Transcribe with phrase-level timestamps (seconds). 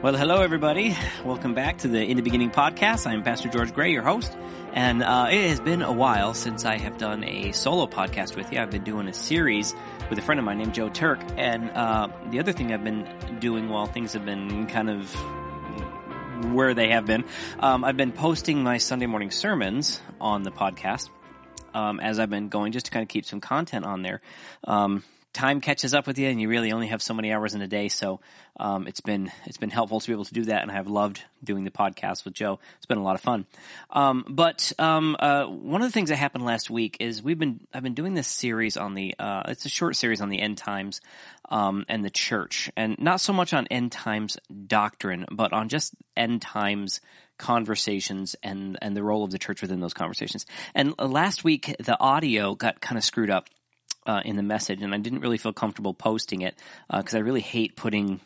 [0.00, 0.96] Well, hello, everybody.
[1.24, 3.04] Welcome back to the In the Beginning podcast.
[3.04, 4.38] I'm Pastor George Gray, your host.
[4.72, 8.52] And uh, it has been a while since I have done a solo podcast with
[8.52, 8.60] you.
[8.60, 9.74] I've been doing a series
[10.08, 11.18] with a friend of mine named Joe Turk.
[11.36, 13.08] And uh, the other thing I've been
[13.40, 15.12] doing while things have been kind of
[16.52, 17.24] where they have been,
[17.58, 21.10] um, I've been posting my Sunday morning sermons on the podcast
[21.74, 24.20] um, as I've been going just to kind of keep some content on there.
[24.62, 27.62] Um, time catches up with you and you really only have so many hours in
[27.62, 27.88] a day.
[27.88, 28.20] So,
[28.58, 30.62] um, it's been, it's been helpful to be able to do that.
[30.62, 32.58] And I've loved doing the podcast with Joe.
[32.76, 33.46] It's been a lot of fun.
[33.90, 37.60] Um, but, um, uh, one of the things that happened last week is we've been,
[37.72, 40.58] I've been doing this series on the, uh, it's a short series on the end
[40.58, 41.00] times,
[41.48, 45.94] um, and the church and not so much on end times doctrine, but on just
[46.16, 47.00] end times
[47.38, 50.44] conversations and and the role of the church within those conversations.
[50.74, 53.48] And uh, last week the audio got kind of screwed up
[54.08, 56.58] uh, in the message, and I didn't really feel comfortable posting it
[56.90, 58.20] because uh, I really hate putting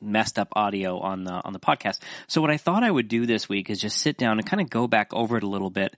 [0.00, 1.98] messed up audio on the on the podcast.
[2.26, 4.60] So what I thought I would do this week is just sit down and kind
[4.60, 5.94] of go back over it a little bit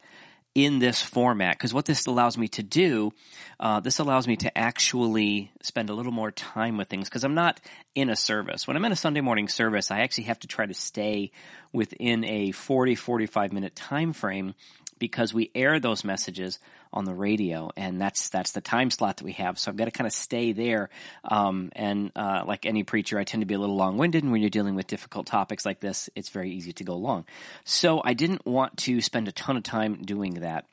[0.54, 3.12] in this format because what this allows me to do
[3.60, 7.34] uh, this allows me to actually spend a little more time with things because i'm
[7.34, 7.60] not
[7.94, 10.66] in a service when i'm in a sunday morning service i actually have to try
[10.66, 11.30] to stay
[11.72, 14.54] within a 40 45 minute time frame
[15.00, 16.60] because we air those messages
[16.92, 19.58] on the radio, and that's that's the time slot that we have.
[19.58, 20.90] So I've got to kind of stay there.
[21.24, 24.30] Um, and uh, like any preacher, I tend to be a little long winded, and
[24.30, 27.24] when you're dealing with difficult topics like this, it's very easy to go long.
[27.64, 30.66] So I didn't want to spend a ton of time doing that,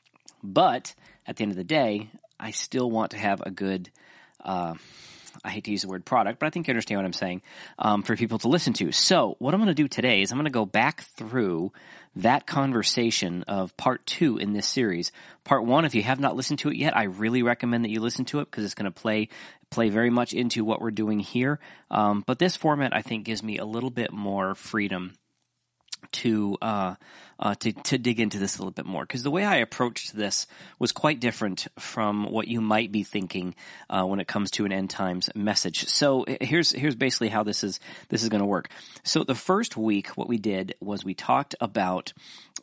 [0.44, 0.94] but
[1.26, 3.90] at the end of the day, I still want to have a good.
[4.44, 4.74] Uh,
[5.44, 7.42] I hate to use the word product, but I think you understand what I'm saying,
[7.78, 8.92] um, for people to listen to.
[8.92, 11.72] So what I'm going to do today is I'm going to go back through
[12.16, 15.12] that conversation of part two in this series.
[15.44, 18.00] Part one, if you have not listened to it yet, I really recommend that you
[18.00, 19.28] listen to it because it's going to play
[19.70, 21.60] play very much into what we're doing here.
[21.90, 25.12] Um, but this format, I think, gives me a little bit more freedom
[26.12, 26.94] to uh,
[27.38, 30.16] uh, to to dig into this a little bit more because the way I approached
[30.16, 30.46] this
[30.78, 33.54] was quite different from what you might be thinking
[33.88, 35.86] uh, when it comes to an end times message.
[35.88, 38.68] So here's here's basically how this is this is going to work.
[39.04, 42.12] So the first week, what we did was we talked about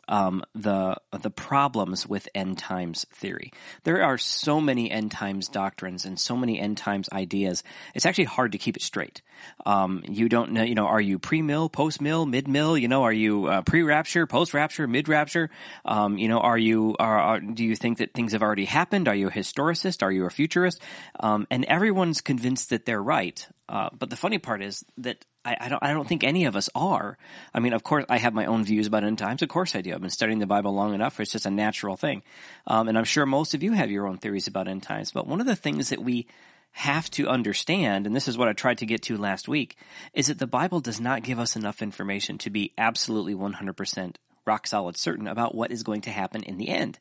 [0.08, 3.52] um, the the problems with end times theory.
[3.84, 7.62] There are so many end times doctrines and so many end times ideas.
[7.94, 9.22] It's actually hard to keep it straight.
[9.64, 12.76] Um, you don't know, you know, are you pre mill, post mill, mid mill?
[12.78, 15.50] You know, are you uh, pre rapture, post rapture, mid rapture?
[15.84, 19.08] Um, you know, are you are, are, do you think that things have already happened?
[19.08, 20.02] Are you a historicist?
[20.02, 20.80] Are you a futurist?
[21.18, 23.46] Um, and everyone's convinced that they're right.
[23.68, 26.56] Uh, but the funny part is that I, I, don't I don't think any of
[26.56, 27.16] us are.
[27.54, 29.42] I mean, of course, I have my own views about end times.
[29.42, 29.94] Of course, I do.
[29.94, 31.20] I've been studying the Bible long enough.
[31.20, 32.22] It's just a natural thing,
[32.66, 35.12] um, and I'm sure most of you have your own theories about end times.
[35.12, 36.26] But one of the things that we
[36.72, 39.76] have to understand, and this is what I tried to get to last week,
[40.12, 44.66] is that the Bible does not give us enough information to be absolutely 100% rock
[44.66, 46.98] solid certain about what is going to happen in the end.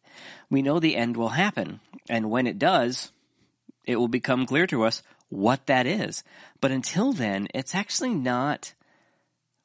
[0.50, 1.80] We know the end will happen,
[2.10, 3.12] and when it does,
[3.86, 5.02] it will become clear to us
[5.36, 6.24] what that is.
[6.62, 8.74] But until then, it's actually not,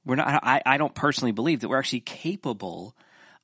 [0.05, 2.95] we're not, I, I don't personally believe that we're actually capable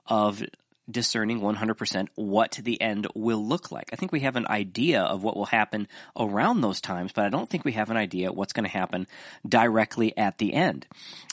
[0.07, 0.43] of
[0.89, 3.91] discerning 100% what the end will look like.
[3.93, 7.29] I think we have an idea of what will happen around those times, but I
[7.29, 9.07] don't think we have an idea what's going to happen
[9.49, 10.87] directly at the end.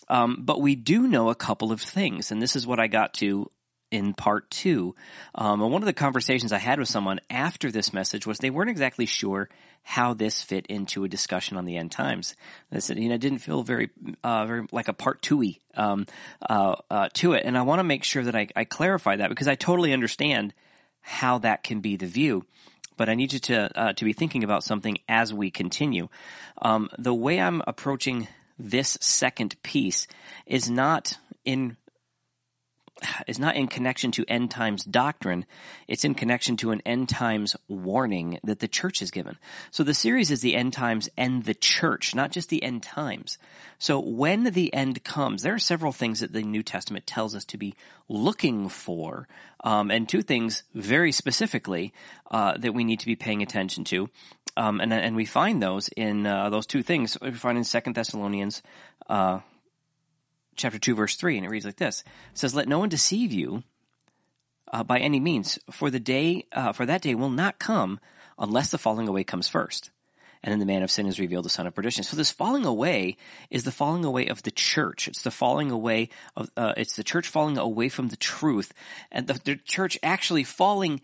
[0.09, 3.13] Um, but we do know a couple of things, and this is what I got
[3.15, 3.49] to
[3.93, 4.95] in part two.
[5.35, 8.49] Um, and one of the conversations I had with someone after this message was they
[8.49, 9.49] weren't exactly sure
[9.83, 12.35] how this fit into a discussion on the end times.
[12.71, 13.91] They said, you know, it didn't feel very,
[14.23, 16.07] uh, very like a part two um,
[16.49, 17.43] uh, uh, to it.
[17.45, 20.55] And I want to make sure that I, I clarify that because I totally understand
[21.01, 22.45] how that can be the view
[22.95, 26.09] but I need you to uh, to be thinking about something as we continue.
[26.61, 28.27] Um, the way I'm approaching
[28.59, 30.05] this second piece
[30.45, 31.75] is not in
[33.27, 35.45] is not in connection to end times doctrine.
[35.87, 39.37] It's in connection to an end times warning that the church has given.
[39.71, 43.37] So the series is the end times and the church, not just the end times.
[43.79, 47.45] So when the end comes, there are several things that the New Testament tells us
[47.45, 47.75] to be
[48.07, 49.27] looking for,
[49.63, 51.93] um, and two things very specifically
[52.31, 54.09] uh, that we need to be paying attention to.
[54.55, 57.95] Um, and, and we find those in uh, those two things we find in Second
[57.95, 58.61] Thessalonians
[59.09, 59.39] uh,
[60.55, 62.03] chapter 2 verse 3 and it reads like this.
[62.31, 63.63] It says let no one deceive you
[64.71, 67.99] uh, by any means for the day uh, for that day will not come
[68.37, 69.91] unless the falling away comes first.
[70.43, 72.03] And then the man of sin is revealed the son of perdition.
[72.03, 73.15] So this falling away
[73.49, 75.07] is the falling away of the church.
[75.07, 78.73] It's the falling away of uh, it's the church falling away from the truth
[79.11, 81.01] and the, the church actually falling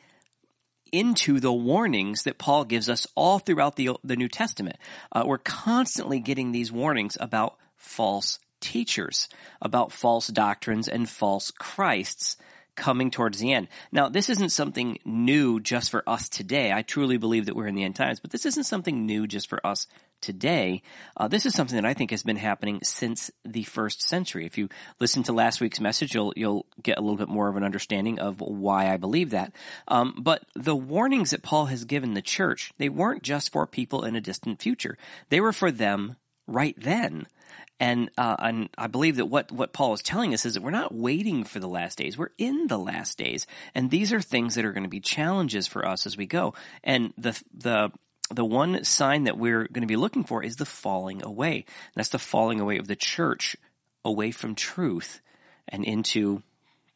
[0.92, 4.78] into the warnings that Paul gives us all throughout the, the New Testament.
[5.12, 9.30] Uh, we're constantly getting these warnings about false teachers,
[9.62, 12.38] about false doctrines and false Christs
[12.80, 13.68] coming towards the end.
[13.92, 16.72] Now, this isn't something new just for us today.
[16.72, 19.50] I truly believe that we're in the end times, but this isn't something new just
[19.50, 19.86] for us
[20.22, 20.82] today.
[21.16, 24.46] Uh, this is something that I think has been happening since the first century.
[24.46, 24.70] If you
[25.00, 28.20] listen to last week's message, you'll you'll get a little bit more of an understanding
[28.20, 29.54] of why I believe that.
[29.88, 34.04] Um, but the warnings that Paul has given the church, they weren't just for people
[34.04, 34.98] in a distant future.
[35.30, 36.16] They were for them
[36.48, 37.28] right then.
[37.80, 40.72] And uh, and I believe that what what Paul is telling us is that we're
[40.72, 42.18] not waiting for the last days.
[42.18, 45.68] We're in the last days, and these are things that are going to be challenges
[45.68, 46.54] for us as we go.
[46.84, 47.92] And the the
[48.32, 51.66] the one sign that we're going to be looking for is the falling away.
[51.96, 53.56] That's the falling away of the church
[54.06, 55.22] away from truth
[55.68, 56.44] and into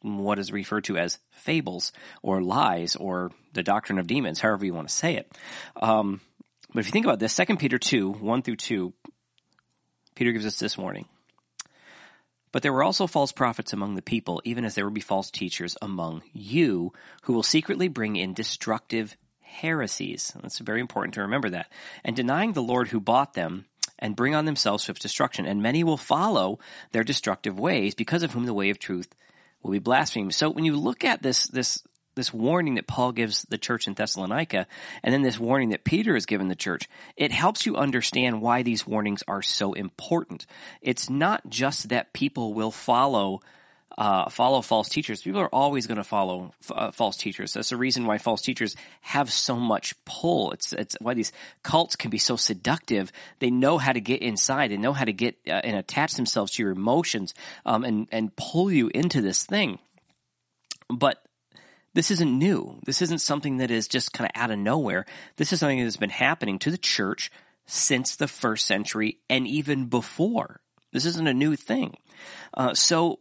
[0.02, 4.74] what is referred to as fables or lies or the doctrine of demons, however you
[4.74, 5.32] want to say it.
[5.80, 6.20] Um,
[6.72, 8.92] but if you think about this, 2 Peter 2, 1 through 2,
[10.14, 11.06] Peter gives us this warning.
[12.52, 15.30] But there were also false prophets among the people, even as there will be false
[15.30, 20.32] teachers among you, who will secretly bring in destructive heresies.
[20.40, 21.72] That's very important to remember that.
[22.04, 23.64] And denying the Lord who bought them,
[23.98, 25.46] and bring on themselves swift destruction.
[25.46, 26.58] And many will follow
[26.92, 29.08] their destructive ways, because of whom the way of truth
[29.62, 30.34] will be blasphemed.
[30.34, 31.82] So when you look at this, this
[32.14, 34.66] this warning that Paul gives the church in Thessalonica,
[35.02, 38.62] and then this warning that Peter has given the church, it helps you understand why
[38.62, 40.46] these warnings are so important.
[40.80, 43.40] It's not just that people will follow
[43.96, 45.22] uh, follow false teachers.
[45.22, 47.52] People are always going to follow uh, false teachers.
[47.52, 50.52] That's the reason why false teachers have so much pull.
[50.52, 51.32] It's it's why these
[51.62, 53.12] cults can be so seductive.
[53.38, 54.70] They know how to get inside.
[54.70, 57.34] They know how to get uh, and attach themselves to your emotions
[57.64, 59.78] um, and and pull you into this thing.
[60.88, 61.23] But
[61.94, 62.80] this isn't new.
[62.84, 65.06] This isn't something that is just kind of out of nowhere.
[65.36, 67.30] This is something that has been happening to the church
[67.66, 70.60] since the first century and even before.
[70.92, 71.96] This isn't a new thing.
[72.52, 73.20] Uh, so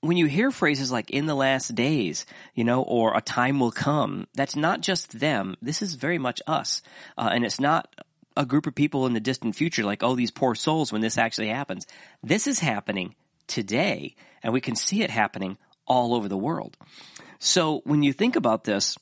[0.00, 3.70] when you hear phrases like in the last days, you know, or a time will
[3.70, 5.56] come, that's not just them.
[5.62, 6.82] This is very much us.
[7.16, 7.88] Uh, and it's not
[8.36, 11.18] a group of people in the distant future like, oh, these poor souls when this
[11.18, 11.86] actually happens.
[12.22, 13.14] This is happening
[13.46, 16.76] today and we can see it happening all over the world.
[17.38, 18.96] So when you think about this,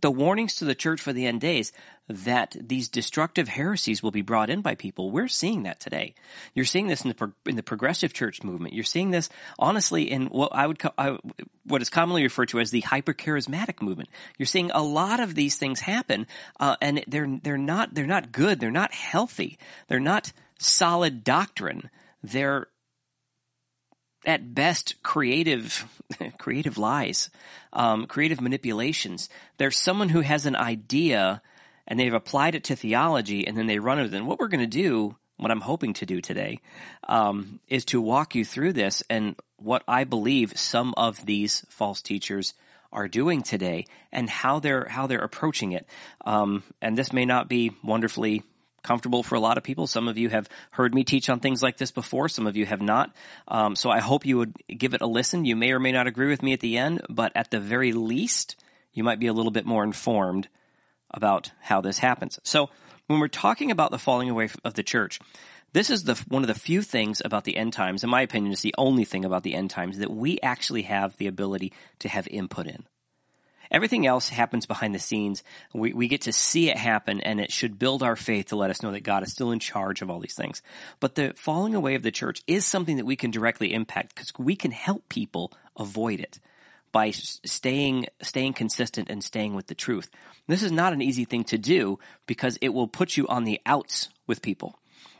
[0.00, 1.72] the warnings to the church for the end days
[2.08, 5.10] that these destructive heresies will be brought in by people.
[5.10, 6.14] We're seeing that today.
[6.54, 8.74] You're seeing this in the in the progressive church movement.
[8.74, 11.18] You're seeing this honestly in what I would I,
[11.64, 14.10] what is commonly referred to as the hypercharismatic movement.
[14.36, 16.26] You're seeing a lot of these things happen,
[16.60, 18.60] uh, and they're they're not they're not good.
[18.60, 19.58] They're not healthy.
[19.88, 21.90] They're not solid doctrine.
[22.22, 22.66] They're
[24.26, 25.86] at best creative
[26.38, 27.30] creative lies
[27.72, 29.28] um, creative manipulations.
[29.58, 31.42] There's someone who has an idea
[31.86, 34.14] and they've applied it to theology and then they run it.
[34.14, 36.60] And what we're going to do what i'm hoping to do today
[37.08, 42.00] um, is to walk you through this and what i believe some of these false
[42.02, 42.54] teachers
[42.94, 45.86] are doing today and how they're how they're approaching it.
[46.24, 48.44] Um, and this may not be wonderfully
[48.84, 49.88] comfortable for a lot of people.
[49.88, 52.28] Some of you have heard me teach on things like this before.
[52.28, 53.12] Some of you have not.
[53.48, 55.44] Um, so I hope you would give it a listen.
[55.44, 57.92] You may or may not agree with me at the end, but at the very
[57.92, 58.54] least,
[58.92, 60.48] you might be a little bit more informed
[61.10, 62.38] about how this happens.
[62.44, 62.70] So
[63.08, 65.18] when we're talking about the falling away of the church,
[65.72, 68.52] this is the one of the few things about the end times, in my opinion,
[68.52, 72.08] is the only thing about the end times that we actually have the ability to
[72.08, 72.84] have input in.
[73.70, 75.42] Everything else happens behind the scenes.
[75.72, 78.70] We, we get to see it happen and it should build our faith to let
[78.70, 80.62] us know that God is still in charge of all these things.
[81.00, 84.32] But the falling away of the church is something that we can directly impact because
[84.38, 86.40] we can help people avoid it
[86.92, 90.08] by staying staying consistent and staying with the truth.
[90.46, 93.60] This is not an easy thing to do because it will put you on the
[93.66, 94.78] outs with people.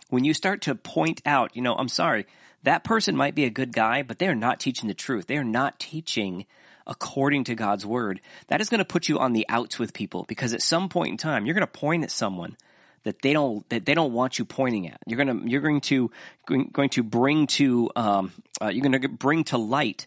[0.08, 2.26] When you start to point out, you know, I'm sorry,
[2.62, 5.26] that person might be a good guy, but they're not teaching the truth.
[5.26, 6.46] They're not teaching
[6.86, 10.24] according to God's word, that is going to put you on the outs with people
[10.28, 12.56] because at some point in time, you're going to point at someone
[13.04, 14.98] that they don't that they don't want you pointing at.
[15.06, 16.10] You're gonna you're going to
[16.46, 20.06] going to bring to um, uh, you're going to bring to light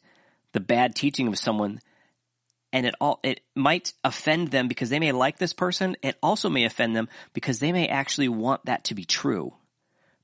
[0.53, 1.79] the bad teaching of someone,
[2.73, 5.95] and it all it might offend them because they may like this person.
[6.01, 9.53] It also may offend them because they may actually want that to be true.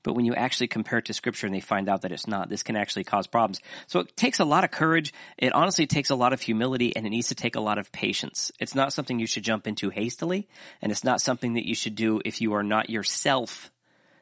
[0.04, 2.48] But when you actually compare it to scripture and they find out that it's not,
[2.48, 3.60] this can actually cause problems.
[3.88, 5.12] So it takes a lot of courage.
[5.38, 7.90] It honestly takes a lot of humility and it needs to take a lot of
[7.90, 8.52] patience.
[8.60, 10.46] It's not something you should jump into hastily
[10.80, 13.72] and it's not something that you should do if you are not yourself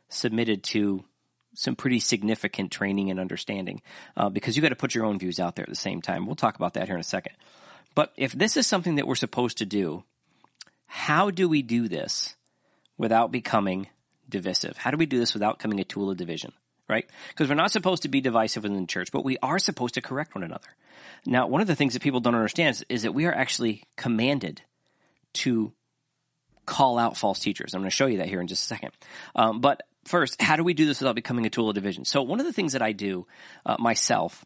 [0.09, 1.05] submitted to
[1.55, 3.83] some pretty significant training and understanding
[4.17, 6.27] uh, because you got to put your own views out there at the same time.
[6.27, 7.35] We'll talk about that here in a second.
[7.95, 10.05] But if this is something that we're supposed to do,
[10.87, 12.37] how do we do this
[12.97, 13.89] without becoming
[14.33, 14.77] divisive?
[14.77, 16.53] How do we do this without becoming a tool of division?
[16.89, 17.09] right?
[17.29, 20.03] Because we're not supposed to be divisive within the church, but we are supposed to
[20.03, 20.69] correct one another.
[21.25, 23.85] Now, one of the things that people don't understand is, is that we are actually
[23.97, 24.61] commanded
[25.35, 25.73] to
[26.67, 27.75] call out false teachers.
[27.75, 28.93] I'm going to show you that here in just a second.
[29.35, 32.05] Um, but first, how do we do this without becoming a tool of division?
[32.05, 33.27] So one of the things that I do
[33.65, 34.45] uh, myself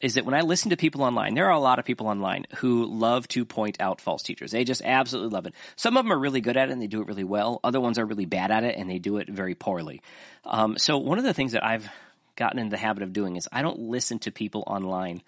[0.00, 2.46] is that when I listen to people online, there are a lot of people online
[2.56, 4.52] who love to point out false teachers.
[4.52, 5.54] They just absolutely love it.
[5.76, 7.58] Some of them are really good at it and they do it really well.
[7.64, 10.00] Other ones are really bad at it and they do it very poorly.
[10.44, 11.88] Um, so one of the things that I've
[12.36, 15.22] gotten in the habit of doing is I don't listen to people online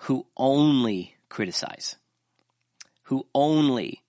[0.00, 1.96] who only criticize,
[3.04, 4.02] who only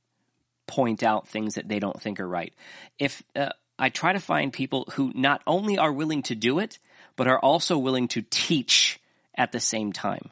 [0.67, 2.53] point out things that they don't think are right.
[2.97, 6.79] If uh, I try to find people who not only are willing to do it,
[7.15, 8.99] but are also willing to teach
[9.37, 10.31] at the same time.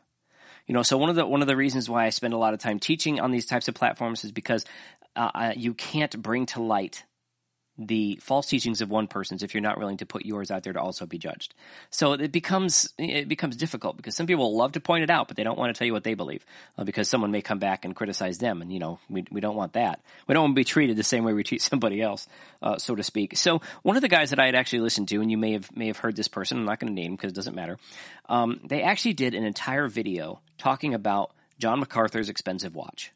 [0.68, 2.54] You know, so one of the one of the reasons why I spend a lot
[2.54, 4.66] of time teaching on these types of platforms is because
[5.16, 7.04] uh, you can't bring to light
[7.78, 10.74] the false teachings of one person's if you're not willing to put yours out there
[10.74, 11.54] to also be judged.
[11.90, 15.36] So it becomes it becomes difficult because some people love to point it out, but
[15.36, 16.46] they don't want to tell you what they believe
[16.78, 19.56] uh, because someone may come back and criticize them, and you know we we don't
[19.56, 20.02] want that.
[20.28, 22.28] We don't want to be treated the same way we treat somebody else,
[22.62, 23.36] uh, so to speak.
[23.38, 25.76] So one of the guys that I had actually listened to, and you may have
[25.76, 26.58] may have heard this person.
[26.60, 27.78] I'm not going to name because it doesn't matter.
[28.30, 33.12] Um, they actually did an entire video talking about John MacArthur's expensive watch.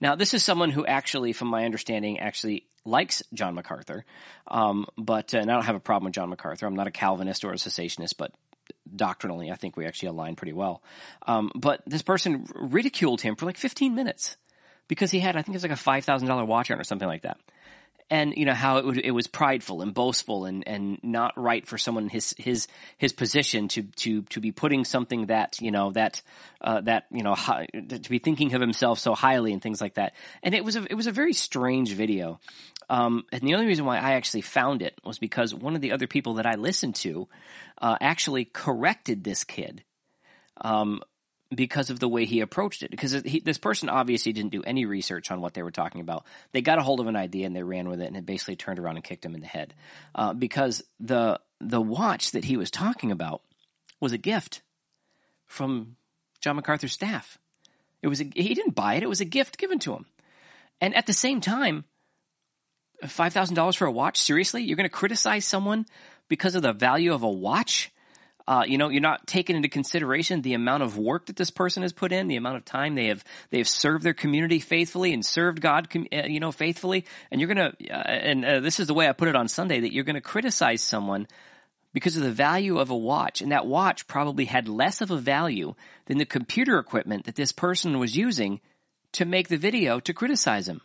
[0.00, 4.04] Now, this is someone who actually, from my understanding, actually likes John MacArthur.
[4.48, 6.66] Um, but uh, and I don't have a problem with John MacArthur.
[6.66, 8.32] I'm not a Calvinist or a cessationist, but
[8.94, 10.82] doctrinally, I think we actually align pretty well.
[11.26, 14.36] Um, but this person ridiculed him for like 15 minutes
[14.88, 17.22] because he had, I think it was like a $5,000 watch on or something like
[17.22, 17.38] that
[18.10, 21.66] and you know how it, would, it was prideful and boastful and, and not right
[21.66, 25.90] for someone his his his position to to to be putting something that you know
[25.92, 26.22] that
[26.60, 29.94] uh, that you know high, to be thinking of himself so highly and things like
[29.94, 30.14] that.
[30.42, 32.40] And it was a it was a very strange video.
[32.90, 35.92] Um, and the only reason why I actually found it was because one of the
[35.92, 37.28] other people that I listened to
[37.82, 39.84] uh, actually corrected this kid.
[40.60, 41.02] Um,
[41.54, 42.90] because of the way he approached it.
[42.90, 46.24] Because he, this person obviously didn't do any research on what they were talking about.
[46.52, 48.56] They got a hold of an idea and they ran with it, and it basically
[48.56, 49.74] turned around and kicked him in the head.
[50.14, 53.42] Uh, because the the watch that he was talking about
[54.00, 54.62] was a gift
[55.46, 55.96] from
[56.40, 57.38] John MacArthur's staff.
[58.02, 60.06] It was a, he didn't buy it; it was a gift given to him.
[60.80, 61.84] And at the same time,
[63.06, 64.20] five thousand dollars for a watch?
[64.20, 65.86] Seriously, you're going to criticize someone
[66.28, 67.90] because of the value of a watch?
[68.48, 71.82] Uh, you know, you're not taking into consideration the amount of work that this person
[71.82, 75.12] has put in, the amount of time they have they have served their community faithfully
[75.12, 77.04] and served God, uh, you know, faithfully.
[77.30, 79.80] And you're gonna, uh, and uh, this is the way I put it on Sunday,
[79.80, 81.26] that you're gonna criticize someone
[81.92, 85.18] because of the value of a watch, and that watch probably had less of a
[85.18, 85.74] value
[86.06, 88.60] than the computer equipment that this person was using
[89.12, 90.80] to make the video to criticize him.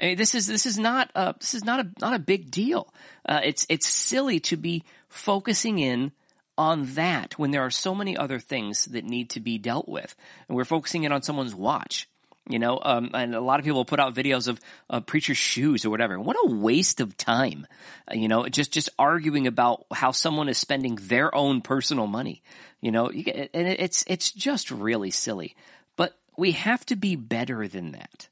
[0.00, 2.52] I mean, this is this is not a, this is not a not a big
[2.52, 2.94] deal.
[3.28, 6.12] Uh, it's it's silly to be focusing in
[6.58, 10.14] on that when there are so many other things that need to be dealt with.
[10.48, 12.08] And we're focusing in on someone's watch.
[12.48, 15.84] You know, um, and a lot of people put out videos of, of preacher's shoes
[15.84, 16.20] or whatever.
[16.20, 17.66] What a waste of time.
[18.08, 22.42] Uh, you know, just, just arguing about how someone is spending their own personal money.
[22.80, 25.56] You know, and it's, it's just really silly.
[25.96, 28.28] But we have to be better than that.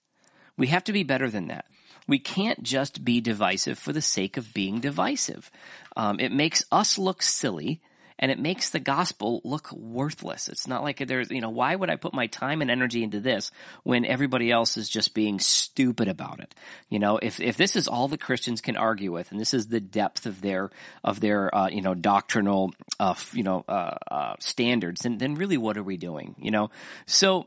[0.57, 1.65] We have to be better than that.
[2.07, 5.51] We can't just be divisive for the sake of being divisive.
[5.97, 7.81] Um, it makes us look silly
[8.19, 10.49] and it makes the gospel look worthless.
[10.49, 13.21] It's not like there's, you know, why would I put my time and energy into
[13.21, 13.51] this
[13.83, 16.55] when everybody else is just being stupid about it?
[16.89, 19.67] You know, if, if this is all the Christians can argue with and this is
[19.67, 20.71] the depth of their,
[21.03, 25.57] of their, uh, you know, doctrinal, uh, you know, uh, uh, standards, then, then really
[25.57, 26.37] what are we doing?
[26.39, 26.71] You know,
[27.07, 27.47] so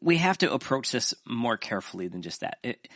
[0.00, 2.58] we have to approach this more carefully than just that.
[2.62, 2.88] It,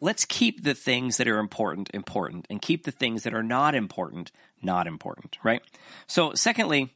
[0.00, 3.74] let's keep the things that are important important and keep the things that are not
[3.74, 5.62] important not important, right?
[6.06, 6.94] So, secondly,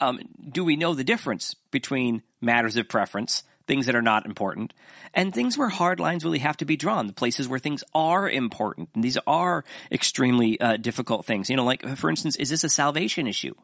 [0.00, 0.20] um,
[0.50, 4.74] do we know the difference between matters of preference, things that are not important,
[5.14, 8.28] and things where hard lines really have to be drawn, the places where things are
[8.28, 11.48] important, and these are extremely uh, difficult things.
[11.48, 13.54] You know, like for instance, is this a salvation issue?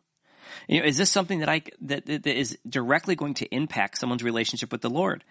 [0.68, 4.22] You know, is this something that I that, that is directly going to impact someone's
[4.22, 5.24] relationship with the Lord?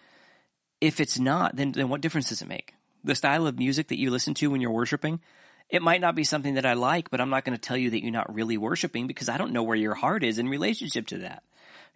[0.82, 2.74] If it's not, then then what difference does it make?
[3.04, 5.22] The style of music that you listen to when you're worshiping,
[5.70, 7.90] it might not be something that I like, but I'm not going to tell you
[7.90, 11.08] that you're not really worshiping because I don't know where your heart is in relationship
[11.08, 11.44] to that.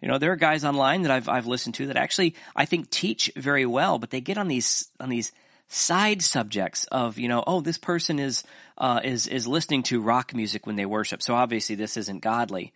[0.00, 2.90] You know, there are guys online that I've I've listened to that actually I think
[2.90, 5.32] teach very well, but they get on these on these
[5.68, 8.42] side subjects of you know, oh, this person is
[8.76, 12.72] uh, is is listening to rock music when they worship, so obviously this isn't godly.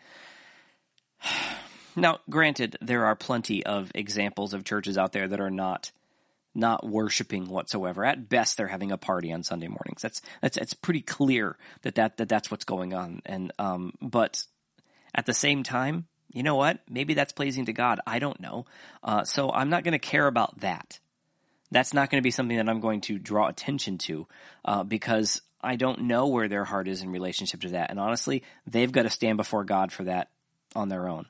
[1.98, 5.92] Now, granted, there are plenty of examples of churches out there that are not
[6.56, 8.04] not worshiping whatsoever.
[8.04, 10.02] At best, they're having a party on Sunday mornings.
[10.02, 13.22] That's that's it's pretty clear that that, that that's what's going on.
[13.26, 14.42] And um, but
[15.14, 16.80] at the same time, you know what?
[16.88, 18.00] Maybe that's pleasing to God.
[18.06, 18.66] I don't know.
[19.02, 20.98] Uh, so I'm not going to care about that.
[21.70, 24.26] That's not going to be something that I'm going to draw attention to
[24.64, 27.90] uh, because I don't know where their heart is in relationship to that.
[27.90, 30.30] And honestly, they've got to stand before God for that
[30.74, 31.26] on their own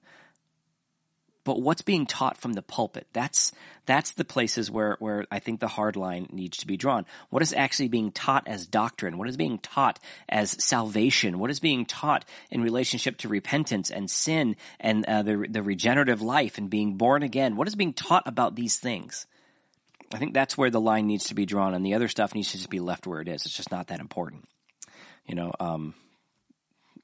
[1.46, 3.06] but what's being taught from the pulpit?
[3.12, 3.52] That's
[3.86, 7.06] that's the places where where I think the hard line needs to be drawn.
[7.30, 9.16] What is actually being taught as doctrine?
[9.16, 11.38] What is being taught as salvation?
[11.38, 16.20] What is being taught in relationship to repentance and sin and uh, the the regenerative
[16.20, 17.54] life and being born again?
[17.54, 19.26] What is being taught about these things?
[20.12, 22.50] I think that's where the line needs to be drawn, and the other stuff needs
[22.50, 23.46] to just be left where it is.
[23.46, 24.48] It's just not that important,
[25.26, 25.52] you know.
[25.60, 25.94] Um,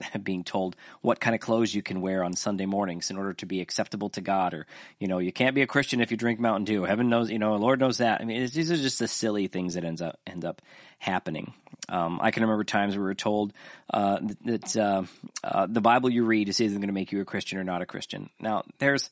[0.22, 3.46] being told what kind of clothes you can wear on Sunday mornings in order to
[3.46, 4.66] be acceptable to God, or
[4.98, 6.84] you know, you can't be a Christian if you drink Mountain Dew.
[6.84, 8.20] Heaven knows, you know, Lord knows that.
[8.20, 10.62] I mean, these are just the silly things that ends up end up
[10.98, 11.54] happening.
[11.88, 13.52] Um, I can remember times we were told
[13.92, 15.02] uh, that uh,
[15.42, 17.82] uh, the Bible you read is either going to make you a Christian or not
[17.82, 18.30] a Christian.
[18.40, 19.10] Now, there's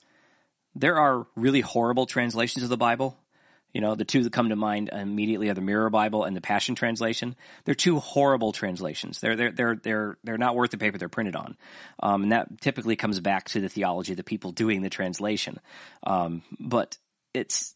[0.74, 3.16] there are really horrible translations of the Bible
[3.72, 6.40] you know, the two that come to mind immediately are the Mirror Bible and the
[6.40, 7.36] Passion Translation.
[7.64, 9.20] They're two horrible translations.
[9.20, 11.56] They're they're they're they're they're not worth the paper they're printed on,
[12.02, 15.60] um, and that typically comes back to the theology of the people doing the translation.
[16.02, 16.98] Um, but
[17.32, 17.74] it's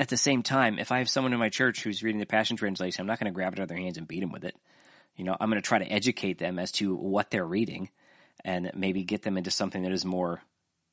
[0.00, 2.56] at the same time, if I have someone in my church who's reading the Passion
[2.56, 4.44] Translation, I'm not going to grab it out of their hands and beat them with
[4.44, 4.56] it.
[5.16, 7.90] You know, I'm going to try to educate them as to what they're reading,
[8.44, 10.42] and maybe get them into something that is more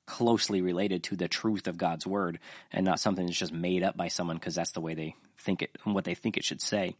[0.10, 2.40] closely related to the truth of God's word
[2.72, 5.62] and not something that's just made up by someone because that's the way they think
[5.62, 6.96] it and what they think it should say.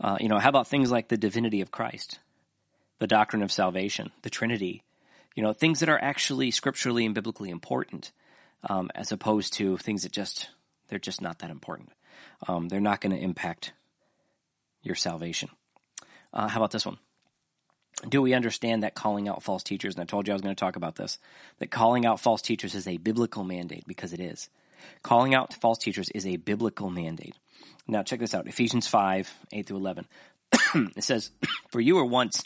[0.00, 2.18] Uh, you know, how about things like the divinity of Christ,
[2.98, 4.82] the doctrine of salvation, the Trinity,
[5.36, 8.10] you know, things that are actually scripturally and biblically important,
[8.68, 10.50] um, as opposed to things that just,
[10.88, 11.90] they're just not that important.
[12.48, 13.72] Um, they're not going to impact
[14.82, 15.50] your salvation.
[16.32, 16.98] Uh, how about this one?
[18.06, 20.54] Do we understand that calling out false teachers, and I told you I was going
[20.54, 21.18] to talk about this,
[21.58, 24.48] that calling out false teachers is a biblical mandate because it is.
[25.02, 27.34] Calling out false teachers is a biblical mandate.
[27.86, 28.46] Now check this out.
[28.46, 30.06] Ephesians 5, 8 through 11.
[30.96, 31.30] it says,
[31.70, 32.44] For you were once,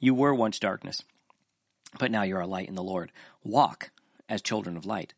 [0.00, 1.02] you were once darkness,
[1.98, 3.12] but now you're a light in the Lord.
[3.44, 3.90] Walk
[4.28, 5.14] as children of light.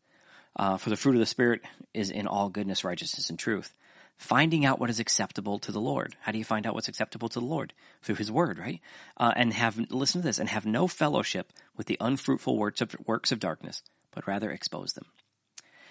[0.53, 1.61] Uh, for the fruit of the Spirit
[1.93, 3.73] is in all goodness, righteousness, and truth
[4.21, 6.15] finding out what is acceptable to the Lord.
[6.21, 7.73] How do you find out what's acceptable to the Lord?
[8.03, 8.79] Through His Word, right?
[9.17, 12.95] Uh, and have listen to this, and have no fellowship with the unfruitful works of
[13.07, 13.81] works of darkness,
[14.11, 15.05] but rather expose them.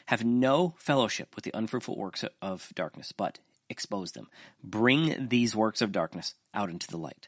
[0.06, 4.28] Have no fellowship with the unfruitful works of darkness, but expose them.
[4.62, 7.26] Bring these works of darkness out into the light.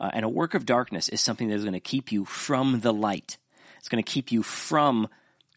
[0.00, 2.80] Uh, and a work of darkness is something that is going to keep you from
[2.80, 3.36] the light.
[3.78, 5.08] It's going to keep you from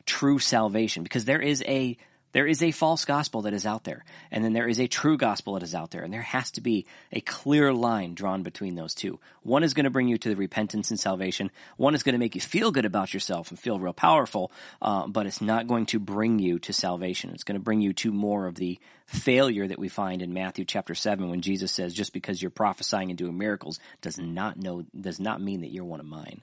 [0.06, 1.98] true salvation because there is a
[2.34, 5.18] there is a false gospel that is out there, and then there is a true
[5.18, 8.76] gospel that is out there, and there has to be a clear line drawn between
[8.76, 9.20] those two.
[9.44, 11.52] One is going to bring you to the repentance and salvation.
[11.78, 15.08] One is going to make you feel good about yourself and feel real powerful, uh,
[15.08, 17.32] but it's not going to bring you to salvation.
[17.32, 20.64] It's going to bring you to more of the failure that we find in Matthew
[20.64, 24.86] chapter seven when Jesus says, "Just because you're prophesying and doing miracles does not know
[25.00, 26.42] does not mean that you're one of mine."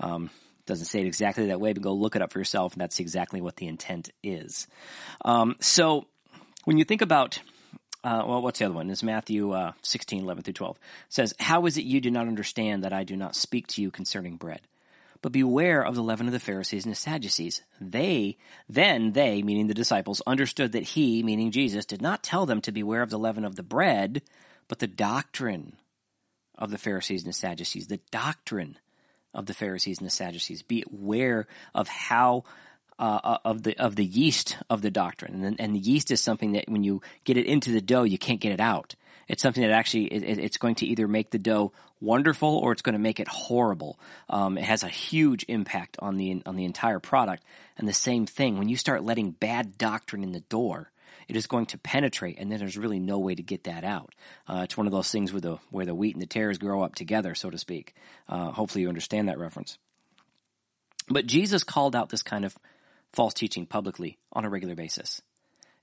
[0.00, 0.30] Um,
[0.68, 3.00] doesn't say it exactly that way, but go look it up for yourself, and that's
[3.00, 4.68] exactly what the intent is.
[5.24, 6.06] Um, so
[6.64, 7.40] when you think about
[8.04, 8.88] uh, well, what's the other one?
[8.90, 10.76] It's Matthew uh, 16, 11 through 12.
[10.76, 13.82] It says, How is it you do not understand that I do not speak to
[13.82, 14.60] you concerning bread?
[15.20, 17.62] But beware of the leaven of the Pharisees and the Sadducees.
[17.80, 18.36] They,
[18.68, 22.72] then they, meaning the disciples, understood that he, meaning Jesus, did not tell them to
[22.72, 24.22] beware of the leaven of the bread,
[24.68, 25.76] but the doctrine
[26.56, 27.88] of the Pharisees and the Sadducees.
[27.88, 28.78] The doctrine
[29.34, 30.62] of the Pharisees and the Sadducees.
[30.62, 32.44] Be aware of how
[32.98, 36.20] uh, uh, of the of the yeast of the doctrine, and, and the yeast is
[36.20, 38.96] something that when you get it into the dough, you can't get it out.
[39.28, 42.82] It's something that actually it, it's going to either make the dough wonderful or it's
[42.82, 43.98] going to make it horrible.
[44.28, 47.44] Um, it has a huge impact on the on the entire product.
[47.76, 50.90] And the same thing when you start letting bad doctrine in the door,
[51.28, 54.14] it is going to penetrate, and then there's really no way to get that out.
[54.48, 56.82] Uh, it's one of those things where the where the wheat and the tares grow
[56.82, 57.94] up together, so to speak.
[58.28, 59.78] Uh, hopefully, you understand that reference.
[61.08, 62.56] But Jesus called out this kind of
[63.12, 65.22] false teaching publicly on a regular basis.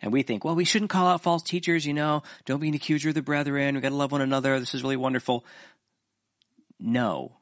[0.02, 2.74] And we think, well, we shouldn't call out false teachers, you know, don't be an
[2.74, 5.46] accuser of the brethren, we gotta love one another, this is really wonderful.
[6.80, 7.38] No.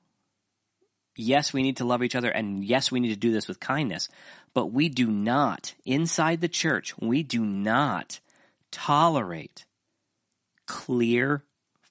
[1.16, 3.60] Yes, we need to love each other, and yes, we need to do this with
[3.60, 4.08] kindness.
[4.54, 8.20] But we do not, inside the church, we do not
[8.72, 9.66] tolerate
[10.68, 11.44] clear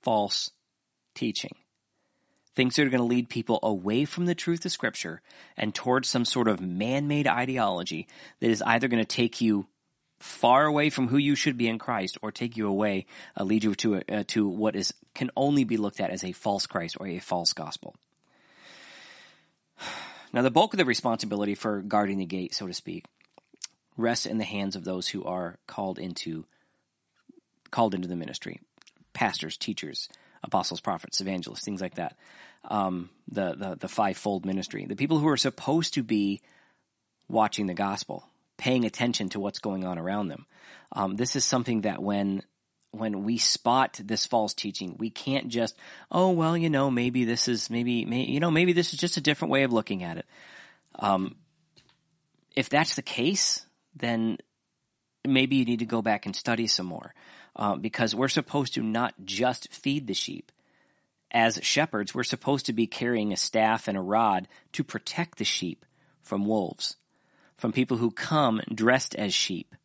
[0.03, 0.51] false
[1.15, 1.57] teaching.
[2.55, 5.23] Things that are going to lead people away from the truth of Scripture
[5.57, 8.07] and towards some sort of man made ideology
[8.41, 9.67] that is either going to take you
[10.23, 13.07] far away from who you should be in Christ, or take you away,
[13.39, 16.31] uh, lead you to uh, to what is can only be looked at as a
[16.31, 17.97] false Christ or a false gospel.
[20.33, 23.05] Now, the bulk of the responsibility for guarding the gate, so to speak,
[23.97, 26.47] rests in the hands of those who are called into
[27.71, 28.61] called into the ministry,
[29.15, 30.09] pastors, teachers,
[30.43, 32.17] apostles, prophets, evangelists, things like that.
[32.65, 36.41] Um, the the the fivefold ministry, the people who are supposed to be
[37.29, 38.25] watching the gospel,
[38.57, 40.47] paying attention to what's going on around them.
[40.93, 42.43] Um, this is something that when
[42.93, 45.77] when we spot this false teaching, we can't just,
[46.11, 49.17] oh well, you know, maybe this is maybe, may, you know, maybe this is just
[49.17, 50.27] a different way of looking at it.
[50.99, 51.37] Um,
[52.55, 54.39] if that's the case, then
[55.27, 57.15] maybe you need to go back and study some more,
[57.57, 60.53] uh, because we're supposed to not just feed the sheep.
[61.35, 65.45] As shepherds, we're supposed to be carrying a staff and a rod to protect the
[65.45, 65.87] sheep
[66.21, 66.97] from wolves
[67.63, 69.77] from people who come dressed as sheep,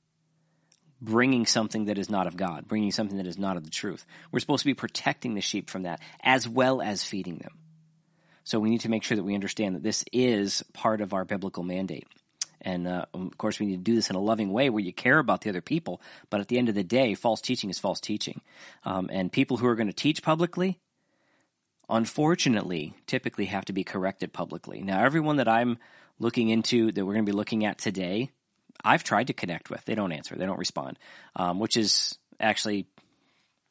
[1.02, 4.06] bringing something that is not of God, bringing something that is not of the truth.
[4.32, 7.54] We're supposed to be protecting the sheep from that as well as feeding them.
[8.44, 11.26] So we need to make sure that we understand that this is part of our
[11.26, 12.08] biblical mandate.
[12.62, 14.94] And uh, of course, we need to do this in a loving way where you
[14.94, 16.02] care about the other people.
[16.30, 18.42] But at the end of the day, false teaching is false teaching.
[18.84, 20.80] Um, and people who are going to teach publicly,
[21.90, 24.82] unfortunately, typically have to be corrected publicly.
[24.82, 25.78] Now, everyone that I'm
[26.20, 28.32] looking into that we're going to be looking at today,
[28.84, 29.84] I've tried to connect with.
[29.86, 30.36] They don't answer.
[30.36, 30.98] They don't respond,
[31.36, 32.86] um, which is actually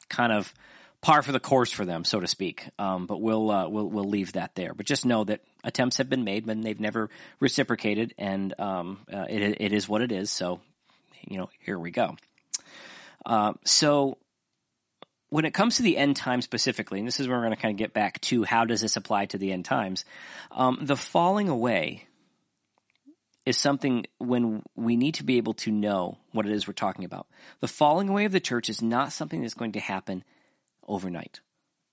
[0.09, 0.53] kind of
[1.01, 2.69] par for the course for them, so to speak.
[2.79, 4.73] Um, but we'll uh, we'll we'll leave that there.
[4.73, 9.25] But just know that attempts have been made, but they've never reciprocated, and um, uh,
[9.29, 10.31] it it is what it is.
[10.31, 10.59] So,
[11.27, 12.15] you know, here we go.
[13.25, 14.17] Uh, so.
[15.29, 17.61] When it comes to the end time specifically, and this is where we're going to
[17.61, 20.05] kind of get back to how does this apply to the end times,
[20.51, 22.06] um, the falling away
[23.47, 27.05] is something when we need to be able to know what it is we're talking
[27.05, 27.27] about.
[27.61, 30.25] The falling away of the church is not something that's going to happen
[30.85, 31.39] overnight.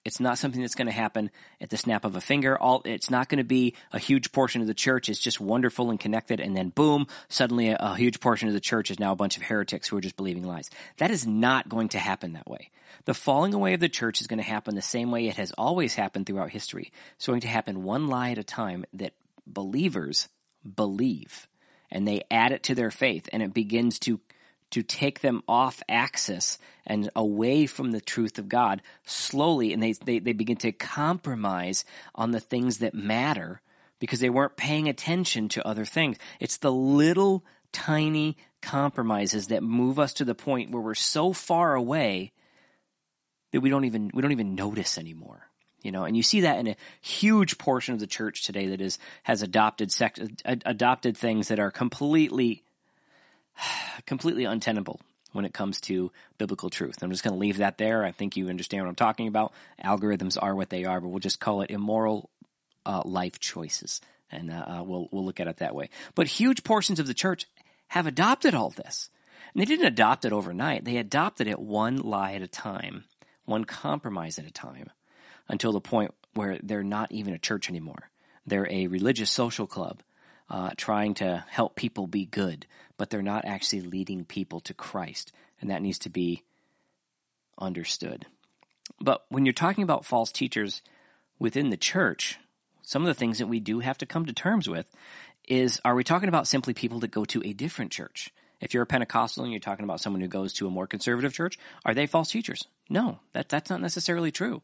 [0.05, 2.59] It's not something that's going to happen at the snap of a finger.
[2.59, 5.91] All it's not going to be a huge portion of the church is just wonderful
[5.91, 9.13] and connected, and then boom, suddenly a, a, huge portion of the church is now
[9.13, 10.71] a bunch of heretics who are just believing lies.
[10.97, 12.73] That is not going to happen that way.
[13.05, 15.53] The falling away of the church is going to happen the same way it has
[15.53, 16.91] always happened throughout history.
[17.15, 19.15] It's going to happen one lie at a time that
[19.47, 20.29] believers
[20.65, 21.49] believe
[21.91, 24.21] and they add it to their faith and it begins to
[24.71, 29.93] to take them off axis and away from the truth of God slowly and they,
[29.93, 33.61] they, they begin to compromise on the things that matter
[34.01, 36.17] because they weren't paying attention to other things.
[36.41, 41.75] It's the little tiny compromises that move us to the point where we're so far
[41.75, 42.33] away
[43.53, 45.49] that we don't even we don't even notice anymore
[45.85, 48.81] you know, and you see that in a huge portion of the church today that
[48.81, 52.65] is has adopted sect, adopted things that are completely
[54.07, 54.99] completely untenable
[55.33, 57.03] when it comes to biblical truth.
[57.03, 58.03] I'm just going to leave that there.
[58.03, 59.53] I think you understand what I'm talking about.
[59.85, 62.31] Algorithms are what they are, but we'll just call it immoral
[62.87, 64.01] uh, life choices,
[64.33, 65.91] and uh, uh we'll we'll look at it that way.
[66.15, 67.47] But huge portions of the church
[67.89, 69.11] have adopted all this,
[69.53, 70.87] and they didn't adopt it overnight.
[70.87, 73.05] They adopted it one lie at a time,
[73.45, 74.89] one compromise at a time
[75.49, 78.11] until the point where they're not even a church anymore.
[78.47, 80.03] They're a religious social club
[80.51, 85.33] uh, trying to help people be good, but they're not actually leading people to Christ.
[85.61, 86.43] And that needs to be
[87.59, 88.27] understood.
[89.01, 90.83] But when you're talking about false teachers
[91.39, 92.39] within the church,
[92.83, 94.91] some of the things that we do have to come to terms with
[95.49, 98.33] is are we talking about simply people that go to a different church?
[98.65, 101.35] If you're a Pentecostal and you're talking about someone who goes to a more conservative
[101.35, 102.67] church, are they false teachers?
[102.89, 104.63] No, that, that's not necessarily true.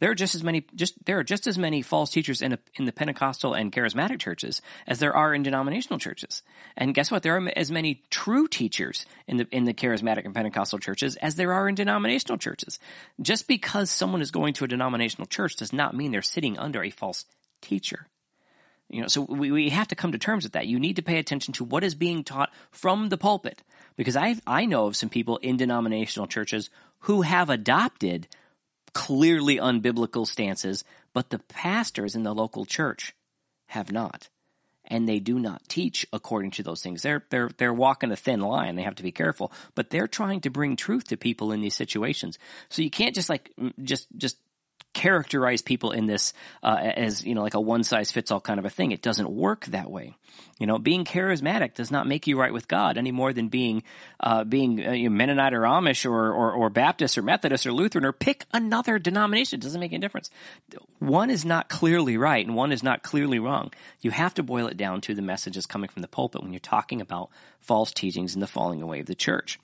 [0.00, 2.58] There are just as many just there are just as many false teachers in a,
[2.74, 6.42] in the Pentecostal and charismatic churches as there are in denominational churches.
[6.76, 7.22] And guess what?
[7.22, 11.36] There are as many true teachers in the in the charismatic and Pentecostal churches as
[11.36, 12.78] there are in denominational churches.
[13.22, 16.82] Just because someone is going to a denominational church does not mean they're sitting under
[16.82, 17.24] a false
[17.62, 18.08] teacher.
[18.88, 20.66] You know, so we, we have to come to terms with that.
[20.66, 23.62] You need to pay attention to what is being taught from the pulpit.
[23.96, 26.70] Because I I know of some people in denominational churches
[27.00, 28.28] who have adopted
[28.92, 33.14] clearly unbiblical stances, but the pastors in the local church
[33.66, 34.28] have not.
[34.88, 37.02] And they do not teach according to those things.
[37.02, 38.76] They're, they're, they're walking a thin line.
[38.76, 41.74] They have to be careful, but they're trying to bring truth to people in these
[41.74, 42.38] situations.
[42.68, 44.38] So you can't just like, just, just
[44.92, 48.58] characterize people in this uh, as you know like a one size fits all kind
[48.58, 48.92] of a thing.
[48.92, 50.16] It doesn't work that way.
[50.58, 53.82] You know, being charismatic does not make you right with God any more than being
[54.20, 57.72] uh, being uh, you know, Mennonite or Amish or, or, or Baptist or Methodist or
[57.72, 59.60] Lutheran or pick another denomination.
[59.60, 60.30] It doesn't make any difference.
[60.98, 63.72] One is not clearly right and one is not clearly wrong.
[64.00, 66.60] You have to boil it down to the messages coming from the pulpit when you're
[66.60, 69.58] talking about false teachings and the falling away of the church.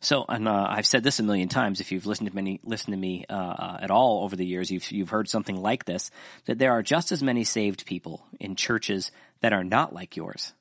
[0.00, 1.80] So, and uh, I've said this a million times.
[1.80, 4.90] If you've listened to many, listened to me uh, at all over the years, you've
[4.90, 6.10] you've heard something like this:
[6.46, 10.52] that there are just as many saved people in churches that are not like yours,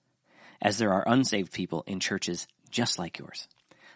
[0.61, 3.47] as there are unsaved people in churches just like yours,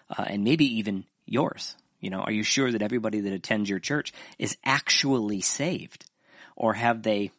[0.09, 1.75] uh, and maybe even yours.
[1.99, 6.05] You know, are you sure that everybody that attends your church is actually saved,
[6.55, 7.31] or have they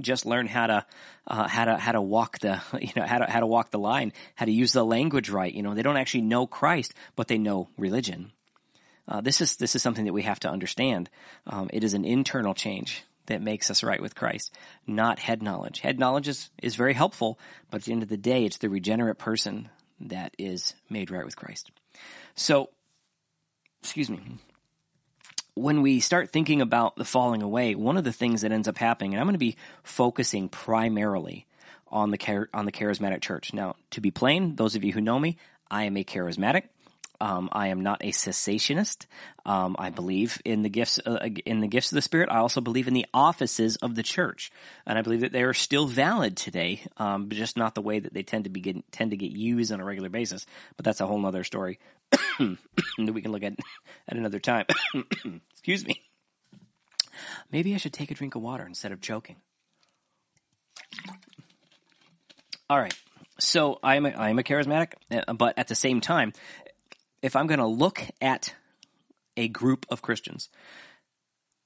[0.00, 0.86] just learn how to
[1.26, 3.78] uh, how to how to walk the you know how to how to walk the
[3.78, 5.52] line, how to use the language right.
[5.52, 8.32] You know, they don't actually know Christ, but they know religion.
[9.06, 11.10] Uh, this is this is something that we have to understand.
[11.46, 14.54] Um, it is an internal change that makes us right with Christ,
[14.86, 15.80] not head knowledge.
[15.80, 17.38] Head knowledge is, is very helpful,
[17.70, 19.70] but at the end of the day, it's the regenerate person
[20.00, 21.70] that is made right with Christ.
[22.34, 22.68] So,
[23.82, 24.20] excuse me
[25.54, 28.78] when we start thinking about the falling away, one of the things that ends up
[28.78, 31.46] happening, and I'm going to be focusing primarily
[31.88, 33.54] on the on the charismatic church.
[33.54, 35.38] Now, to be plain, those of you who know me,
[35.70, 36.64] I am a charismatic.
[37.20, 39.06] Um, I am not a cessationist.
[39.46, 42.28] Um, I believe in the gifts uh, in the gifts of the Spirit.
[42.30, 44.50] I also believe in the offices of the church,
[44.84, 48.00] and I believe that they are still valid today, um, but just not the way
[48.00, 50.44] that they tend to be get, tend to get used on a regular basis.
[50.76, 51.78] But that's a whole other story
[52.38, 53.54] that we can look at
[54.08, 54.66] at another time.
[55.52, 56.02] Excuse me.
[57.50, 59.36] Maybe I should take a drink of water instead of choking.
[62.68, 62.94] All right.
[63.38, 66.32] So I'm I'm a charismatic, uh, but at the same time,
[67.22, 68.54] if I'm going to look at
[69.36, 70.48] a group of Christians,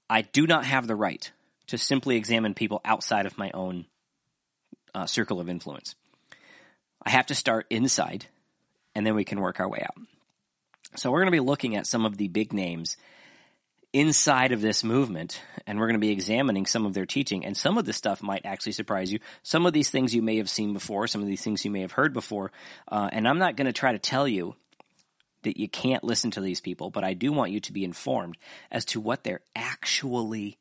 [0.08, 1.30] I do not have the right
[1.66, 3.86] to simply examine people outside of my own
[4.94, 5.94] uh, circle of influence.
[7.02, 8.26] I have to start inside,
[8.94, 9.96] and then we can work our way out.
[10.96, 12.96] So we're going to be looking at some of the big names
[13.92, 17.44] inside of this movement, and we're going to be examining some of their teaching.
[17.44, 19.18] And some of this stuff might actually surprise you.
[19.42, 21.80] Some of these things you may have seen before, some of these things you may
[21.80, 22.52] have heard before.
[22.86, 24.54] Uh, and I'm not going to try to tell you
[25.42, 28.36] that you can't listen to these people, but I do want you to be informed
[28.70, 30.58] as to what they're actually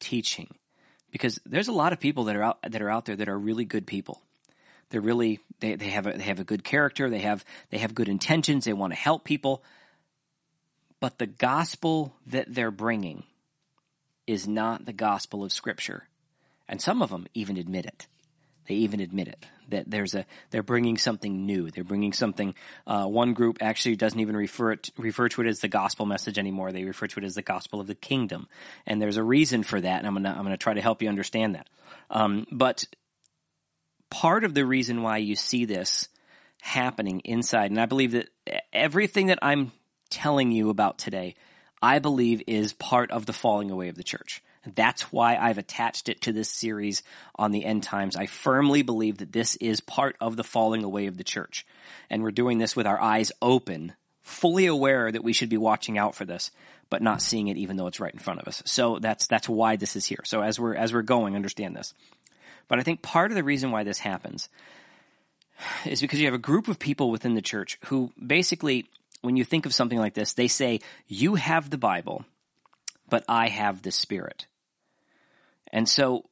[0.00, 0.54] teaching.
[1.10, 3.38] Because there's a lot of people that are out that are out there that are
[3.38, 4.22] really good people.
[4.92, 7.08] They're really they, they have a, they have a good character.
[7.08, 8.66] They have they have good intentions.
[8.66, 9.64] They want to help people.
[11.00, 13.24] But the gospel that they're bringing
[14.26, 16.06] is not the gospel of Scripture,
[16.68, 18.06] and some of them even admit it.
[18.68, 21.70] They even admit it that there's a they're bringing something new.
[21.70, 22.54] They're bringing something.
[22.86, 26.38] Uh, one group actually doesn't even refer it refer to it as the gospel message
[26.38, 26.70] anymore.
[26.70, 28.46] They refer to it as the gospel of the kingdom,
[28.86, 29.98] and there's a reason for that.
[29.98, 31.66] And I'm gonna I'm gonna try to help you understand that.
[32.10, 32.84] Um, but
[34.12, 36.08] part of the reason why you see this
[36.60, 38.28] happening inside, and I believe that
[38.72, 39.72] everything that I'm
[40.10, 41.34] telling you about today,
[41.80, 44.42] I believe is part of the falling away of the church.
[44.74, 47.02] That's why I've attached it to this series
[47.34, 48.14] on the end times.
[48.14, 51.66] I firmly believe that this is part of the falling away of the church.
[52.10, 55.98] And we're doing this with our eyes open, fully aware that we should be watching
[55.98, 56.52] out for this,
[56.90, 58.62] but not seeing it even though it's right in front of us.
[58.66, 60.22] So that's, that's why this is here.
[60.24, 61.92] So as we're, as we're going, understand this.
[62.72, 64.48] But I think part of the reason why this happens
[65.84, 68.86] is because you have a group of people within the church who basically,
[69.20, 72.24] when you think of something like this, they say, You have the Bible,
[73.10, 74.46] but I have the Spirit.
[75.70, 76.24] And so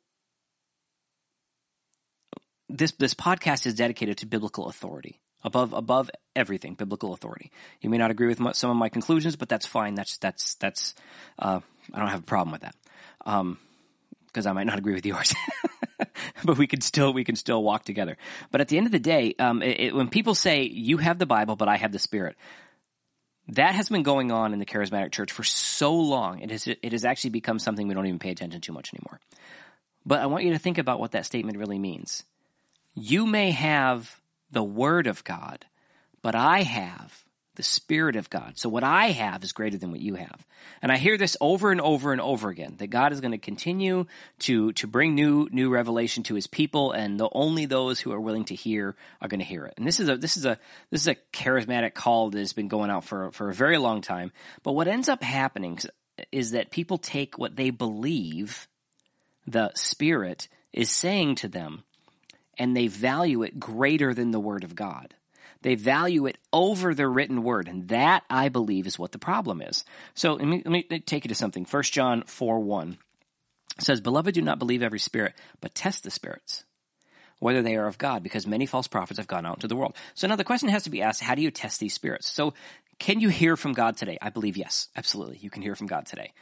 [2.70, 7.52] this this podcast is dedicated to biblical authority above above everything biblical authority.
[7.82, 9.94] You may not agree with some of my conclusions but that's fine.
[9.94, 10.94] That's that's that's
[11.38, 11.60] uh,
[11.92, 12.76] i don't have a problem with that
[14.32, 15.34] because i might not agree with yours
[16.44, 18.16] but we can still we can still walk together.
[18.50, 21.18] But at the end of the day, um, it, it, when people say you have
[21.18, 22.36] the Bible, but I have the Spirit,
[23.48, 26.40] that has been going on in the charismatic church for so long.
[26.40, 29.20] It has it has actually become something we don't even pay attention to much anymore.
[30.06, 32.24] But I want you to think about what that statement really means.
[32.94, 35.66] You may have the Word of God,
[36.22, 37.24] but I have
[37.56, 38.58] the Spirit of God.
[38.58, 40.46] So what I have is greater than what you have.
[40.82, 43.38] And I hear this over and over and over again, that God is going to
[43.38, 44.06] continue
[44.40, 48.20] to, to bring new, new revelation to his people and the, only those who are
[48.20, 49.74] willing to hear are going to hear it.
[49.76, 50.58] And this is a, this is a,
[50.90, 54.00] this is a charismatic call that has been going out for, for a very long
[54.00, 54.32] time.
[54.62, 55.78] But what ends up happening
[56.30, 58.68] is that people take what they believe
[59.46, 61.82] the Spirit is saying to them
[62.58, 65.14] and they value it greater than the Word of God.
[65.62, 67.68] They value it over the written word.
[67.68, 69.84] And that, I believe, is what the problem is.
[70.14, 71.66] So let me, let me take you to something.
[71.70, 72.98] 1 John 4 1
[73.78, 76.64] says, Beloved, do not believe every spirit, but test the spirits,
[77.38, 79.96] whether they are of God, because many false prophets have gone out into the world.
[80.14, 82.30] So now the question has to be asked, how do you test these spirits?
[82.30, 82.54] So
[82.98, 84.18] can you hear from God today?
[84.20, 85.38] I believe yes, absolutely.
[85.38, 86.32] You can hear from God today.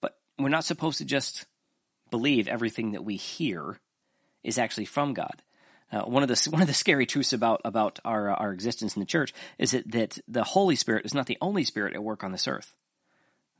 [0.00, 1.46] But we're not supposed to just
[2.10, 3.78] believe everything that we hear
[4.42, 5.42] is actually from God.
[5.92, 8.96] Uh, one of the one of the scary truths about about our uh, our existence
[8.96, 12.02] in the church is that that the Holy Spirit is not the only spirit at
[12.02, 12.72] work on this earth.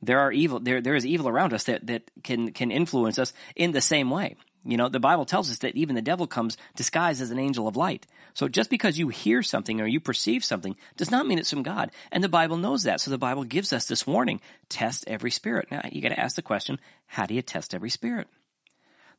[0.03, 3.33] There are evil there there is evil around us that that can can influence us
[3.55, 4.37] in the same way.
[4.65, 7.67] You know, the Bible tells us that even the devil comes disguised as an angel
[7.67, 8.07] of light.
[8.35, 11.63] So just because you hear something or you perceive something does not mean it's from
[11.63, 11.91] God.
[12.13, 13.01] And the Bible knows that.
[13.01, 14.41] So the Bible gives us this warning.
[14.69, 15.69] Test every spirit.
[15.71, 18.29] Now you gotta ask the question, how do you test every spirit?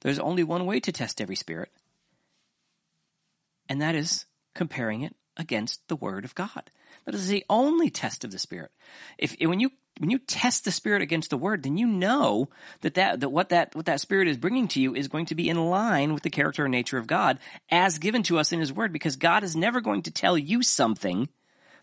[0.02, 1.70] There's only one way to test every spirit,
[3.72, 6.70] and that is comparing it against the Word of God.
[7.06, 8.70] That is the only test of the Spirit.
[9.18, 12.50] If when you when you test the Spirit against the Word, then you know
[12.82, 15.36] that that, that what that what that Spirit is bringing to you is going to
[15.36, 18.60] be in line with the character and nature of God as given to us in
[18.60, 18.92] His Word.
[18.92, 21.30] Because God is never going to tell you something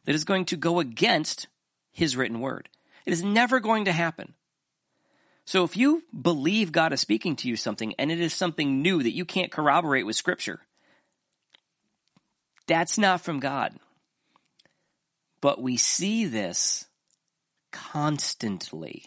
[0.04, 1.46] that is going to go against
[1.90, 2.68] His written Word.
[3.06, 4.34] It is never going to happen.
[5.46, 9.02] So if you believe God is speaking to you something and it is something new
[9.02, 10.60] that you can't corroborate with Scripture,
[12.68, 13.74] that's not from God.
[15.40, 16.86] But we see this
[17.72, 19.06] constantly,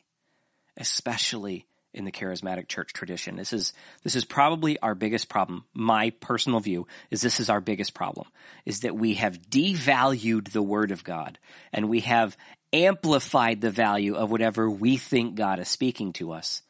[0.78, 3.36] especially in the charismatic church tradition.
[3.36, 5.66] This is this is probably our biggest problem.
[5.74, 8.28] My personal view is this is our biggest problem
[8.66, 11.38] is that we have devalued the word of God
[11.74, 12.38] and we have
[12.72, 16.62] amplified the value of whatever we think God is speaking to us,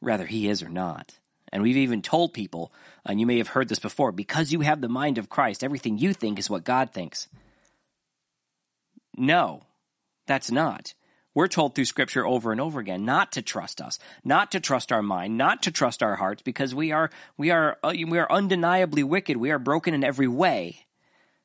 [0.00, 1.16] whether he is or not.
[1.52, 2.72] And we've even told people,
[3.04, 5.98] and you may have heard this before, because you have the mind of Christ, everything
[5.98, 7.28] you think is what God thinks.
[9.16, 9.62] No,
[10.26, 10.94] that's not.
[11.34, 14.90] We're told through scripture over and over again not to trust us, not to trust
[14.90, 18.30] our mind, not to trust our hearts because we are we are uh, we are
[18.30, 19.36] undeniably wicked.
[19.36, 20.86] We are broken in every way.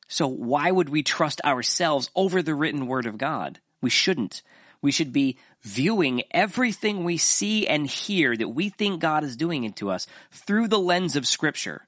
[0.07, 3.59] So why would we trust ourselves over the written word of God?
[3.81, 4.41] We shouldn't.
[4.81, 9.63] We should be viewing everything we see and hear that we think God is doing
[9.63, 11.87] into us through the lens of Scripture.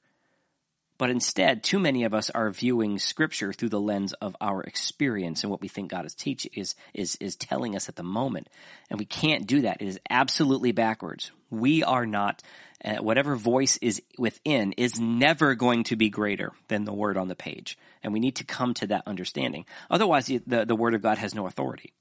[0.98, 5.44] But instead, too many of us are viewing Scripture through the lens of our experience
[5.44, 8.50] and what we think God is teaching is is is telling us at the moment,
[8.90, 9.80] and we can't do that.
[9.80, 11.32] It is absolutely backwards.
[11.50, 12.42] We are not.
[12.86, 17.28] Uh, whatever voice is within is never going to be greater than the word on
[17.28, 19.66] the page, and we need to come to that understanding.
[19.90, 21.94] Otherwise, the the word of God has no authority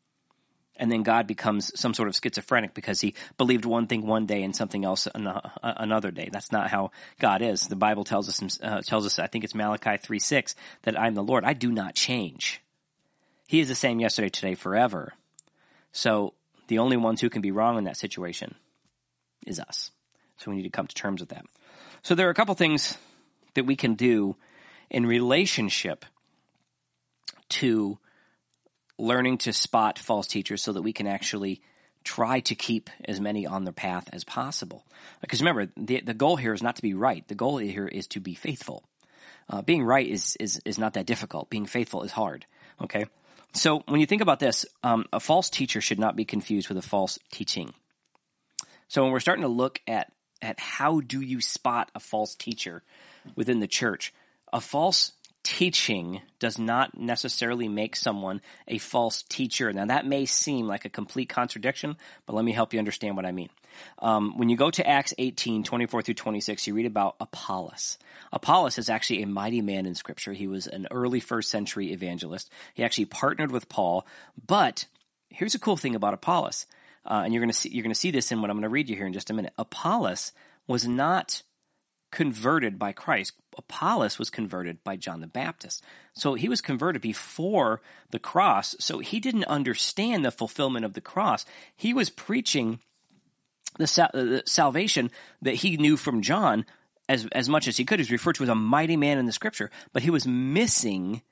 [0.79, 4.43] and then God becomes some sort of schizophrenic because he believed one thing one day
[4.43, 5.09] and something else
[5.62, 6.29] another day.
[6.33, 7.69] That's not how God is.
[7.69, 11.15] The Bible tells us, uh, tells us, I think it's Malachi 3 6, that I'm
[11.15, 11.45] the Lord.
[11.45, 12.61] I do not change.
[13.47, 15.12] He is the same yesterday, today, forever.
[15.93, 16.35] So
[16.69, 18.55] the only ones who can be wrong in that situation
[19.47, 19.91] is us.
[20.39, 21.47] So we need to come to terms with that.
[22.03, 22.97] So there are a couple things
[23.55, 24.37] that we can do
[24.91, 26.05] in relationship
[27.49, 27.99] to
[28.99, 31.61] learning to spot false teachers so that we can actually
[32.05, 34.85] try to keep as many on the path as possible.
[35.21, 37.27] Because remember, the, the goal here is not to be right.
[37.27, 38.85] The goal here is to be faithful.
[39.51, 41.51] Uh, being right is, is, is not that difficult.
[41.51, 42.47] Being faithful is hard.
[42.81, 43.07] Okay?
[43.53, 46.79] So when you think about this, um, a false teacher should not be confused with
[46.79, 47.75] a false teaching.
[48.89, 52.83] So when we're starting to look at, at how do you spot a false teacher
[53.35, 54.13] within the church,
[54.53, 55.13] a false
[55.47, 59.73] teaching does not necessarily make someone a false teacher.
[59.73, 63.25] Now that may seem like a complete contradiction, but let me help you understand what
[63.25, 63.49] I mean.
[64.01, 67.97] Um, when you go to Acts 18, 24 through 26, you read about Apollos.
[68.33, 70.33] Apollos is actually a mighty man in scripture.
[70.33, 72.51] He was an early first century evangelist.
[72.75, 74.05] He actually partnered with Paul,
[74.49, 74.87] but
[75.29, 76.67] here's a cool thing about Apollos.
[77.05, 78.63] Uh, and you're going to see, you're going to see this in what I'm going
[78.63, 79.53] to read you here in just a minute.
[79.57, 80.33] Apollos
[80.67, 81.45] was not
[82.11, 83.33] converted by Christ.
[83.57, 85.83] Apollos was converted by John the Baptist.
[86.14, 88.77] So he was converted before the cross.
[88.79, 91.45] So he didn't understand the fulfillment of the cross.
[91.77, 92.81] He was preaching
[93.79, 95.11] the, sal- uh, the salvation
[95.42, 96.64] that he knew from John
[97.09, 98.01] as, as much as he could.
[98.01, 101.23] He's referred to as a mighty man in the scripture, but he was missing,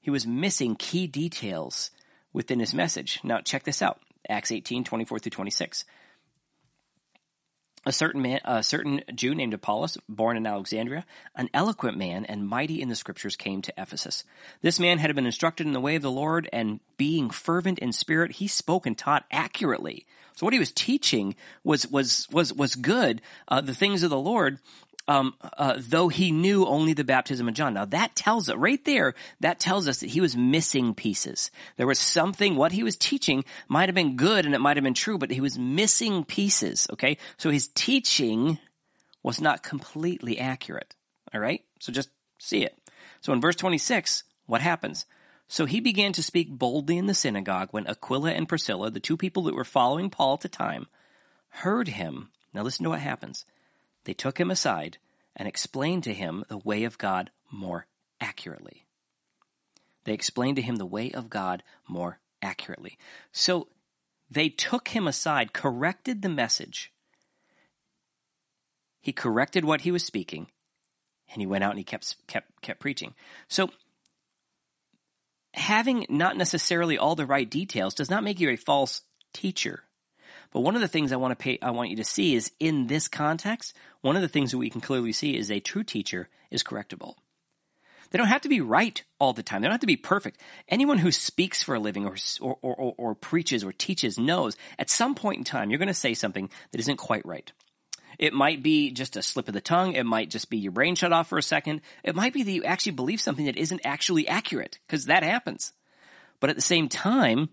[0.00, 1.90] he was missing key details
[2.32, 3.20] within his message.
[3.22, 4.00] Now check this out.
[4.28, 5.84] Acts 18, 24 through 26
[7.84, 11.04] a certain man, a certain Jew named Apollos, born in Alexandria,
[11.34, 14.24] an eloquent man and mighty in the scriptures, came to Ephesus.
[14.60, 17.92] This man had been instructed in the way of the Lord, and being fervent in
[17.92, 20.06] spirit, he spoke and taught accurately.
[20.34, 23.20] So what he was teaching was was was was good.
[23.48, 24.58] Uh, the things of the Lord,
[25.08, 27.74] um, uh, though he knew only the baptism of John.
[27.74, 31.50] Now that tells us, right there, that tells us that he was missing pieces.
[31.76, 34.84] There was something, what he was teaching might have been good and it might have
[34.84, 37.18] been true, but he was missing pieces, okay?
[37.36, 38.58] So his teaching
[39.22, 40.94] was not completely accurate,
[41.34, 41.64] alright?
[41.80, 42.76] So just see it.
[43.20, 45.06] So in verse 26, what happens?
[45.48, 49.16] So he began to speak boldly in the synagogue when Aquila and Priscilla, the two
[49.16, 50.86] people that were following Paul at the time,
[51.50, 52.30] heard him.
[52.54, 53.44] Now listen to what happens.
[54.04, 54.98] They took him aside
[55.36, 57.86] and explained to him the way of God more
[58.20, 58.86] accurately.
[60.04, 62.98] They explained to him the way of God more accurately.
[63.30, 63.68] So
[64.30, 66.92] they took him aside, corrected the message.
[69.00, 70.46] He corrected what he was speaking,
[71.32, 73.14] and he went out and he kept kept kept preaching.
[73.48, 73.70] So
[75.54, 79.84] having not necessarily all the right details does not make you a false teacher.
[80.52, 82.52] But one of the things I want to pay, I want you to see is
[82.60, 85.82] in this context, one of the things that we can clearly see is a true
[85.82, 87.14] teacher is correctable.
[88.10, 89.62] They don't have to be right all the time.
[89.62, 90.38] They don't have to be perfect.
[90.68, 94.90] Anyone who speaks for a living or, or, or, or preaches or teaches knows at
[94.90, 97.50] some point in time you're going to say something that isn't quite right.
[98.18, 99.94] It might be just a slip of the tongue.
[99.94, 101.80] It might just be your brain shut off for a second.
[102.04, 105.72] It might be that you actually believe something that isn't actually accurate because that happens.
[106.38, 107.48] But at the same time,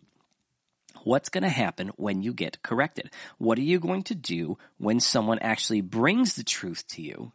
[1.04, 3.12] What's going to happen when you get corrected?
[3.38, 7.32] What are you going to do when someone actually brings the truth to you?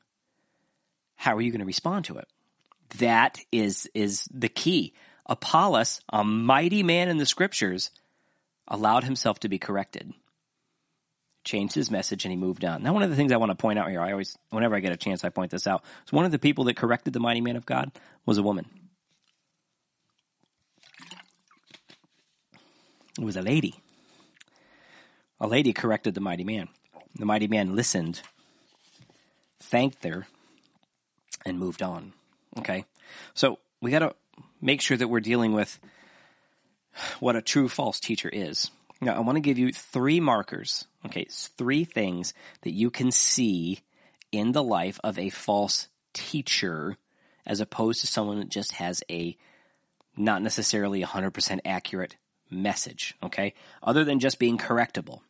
[1.16, 2.28] How are you going to respond to it?
[2.98, 4.94] That is, is the key.
[5.26, 7.90] Apollos, a mighty man in the scriptures,
[8.68, 10.12] allowed himself to be corrected,
[11.44, 12.82] changed his message, and he moved on.
[12.82, 14.80] Now, one of the things I want to point out here, I always, whenever I
[14.80, 15.82] get a chance, I point this out.
[16.10, 17.90] one of the people that corrected the mighty man of God
[18.26, 18.66] was a woman.
[23.18, 23.76] It was a lady.
[25.40, 26.68] A lady corrected the mighty man.
[27.16, 28.22] The mighty man listened,
[29.60, 30.26] thanked her,
[31.44, 32.12] and moved on.
[32.58, 32.84] Okay?
[33.34, 34.14] So we got to
[34.60, 35.78] make sure that we're dealing with
[37.20, 38.70] what a true false teacher is.
[39.00, 43.80] Now, I want to give you three markers, okay, three things that you can see
[44.32, 46.96] in the life of a false teacher
[47.44, 49.36] as opposed to someone that just has a
[50.16, 52.16] not necessarily 100% accurate
[52.54, 53.54] message, okay?
[53.82, 55.20] Other than just being correctable.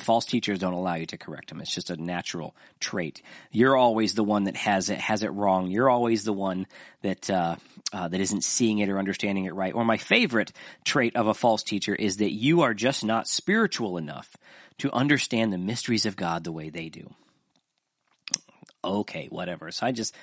[0.00, 1.60] False teachers don't allow you to correct them.
[1.60, 3.22] It's just a natural trait.
[3.52, 5.68] You're always the one that has it has it wrong.
[5.68, 6.66] You're always the one
[7.02, 7.54] that uh,
[7.92, 9.72] uh, that isn't seeing it or understanding it right.
[9.72, 10.52] Or my favorite
[10.84, 14.36] trait of a false teacher is that you are just not spiritual enough
[14.78, 17.08] to understand the mysteries of God the way they do.
[18.82, 19.70] Okay, whatever.
[19.70, 20.16] So I just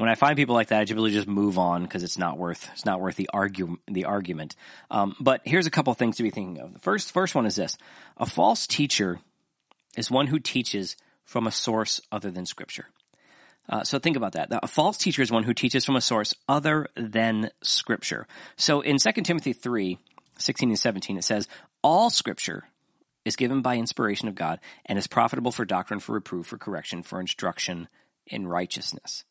[0.00, 2.70] when I find people like that, I typically just move on because it's not worth
[2.72, 4.56] it's not worth the argue the argument.
[4.90, 6.72] Um, but here's a couple things to be thinking of.
[6.72, 7.76] The first first one is this:
[8.16, 9.20] a false teacher
[9.98, 10.96] is one who teaches
[11.26, 12.86] from a source other than Scripture.
[13.68, 14.48] Uh, so think about that.
[14.50, 18.26] A false teacher is one who teaches from a source other than Scripture.
[18.56, 19.98] So in 2 Timothy 3,
[20.38, 21.46] 16 and 17, it says,
[21.82, 22.64] All Scripture
[23.26, 27.02] is given by inspiration of God and is profitable for doctrine, for reproof, for correction,
[27.02, 27.86] for instruction
[28.26, 29.24] in righteousness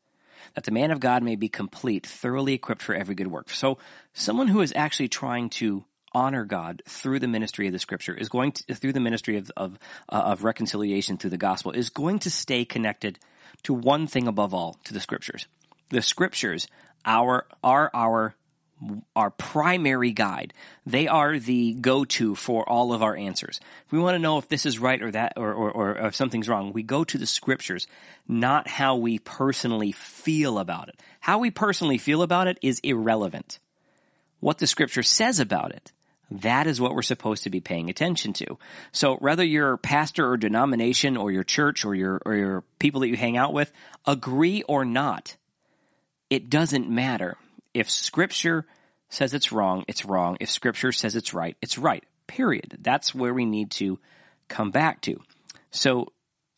[0.55, 3.49] that the man of God may be complete, thoroughly equipped for every good work.
[3.49, 3.77] So
[4.13, 8.29] someone who is actually trying to honor God through the ministry of the scripture is
[8.29, 9.77] going to, through the ministry of, of,
[10.09, 13.19] uh, of reconciliation through the gospel is going to stay connected
[13.63, 15.47] to one thing above all, to the scriptures.
[15.89, 16.67] The scriptures
[17.05, 18.35] our, are our
[19.15, 20.53] our primary guide.
[20.85, 23.59] They are the go-to for all of our answers.
[23.85, 26.15] If we want to know if this is right or that, or, or, or, if
[26.15, 27.87] something's wrong, we go to the scriptures,
[28.27, 30.99] not how we personally feel about it.
[31.19, 33.59] How we personally feel about it is irrelevant.
[34.39, 35.91] What the scripture says about it,
[36.31, 38.57] that is what we're supposed to be paying attention to.
[38.91, 43.09] So whether your pastor or denomination or your church or your, or your people that
[43.09, 43.71] you hang out with
[44.05, 45.35] agree or not,
[46.29, 47.37] it doesn't matter
[47.73, 48.65] if scripture
[49.09, 50.37] says it's wrong, it's wrong.
[50.39, 52.03] If scripture says it's right, it's right.
[52.27, 52.77] Period.
[52.81, 53.99] That's where we need to
[54.47, 55.19] come back to.
[55.71, 56.11] So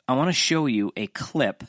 [0.07, 1.63] I want to show you a clip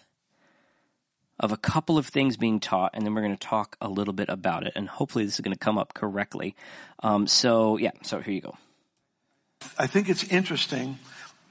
[1.38, 4.14] of a couple of things being taught, and then we're going to talk a little
[4.14, 4.72] bit about it.
[4.76, 6.54] And hopefully, this is going to come up correctly.
[7.02, 8.56] Um, so, yeah, so here you go.
[9.78, 10.98] I think it's interesting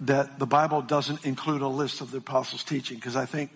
[0.02, 3.52] that the Bible doesn't include a list of the apostles' teaching because I think,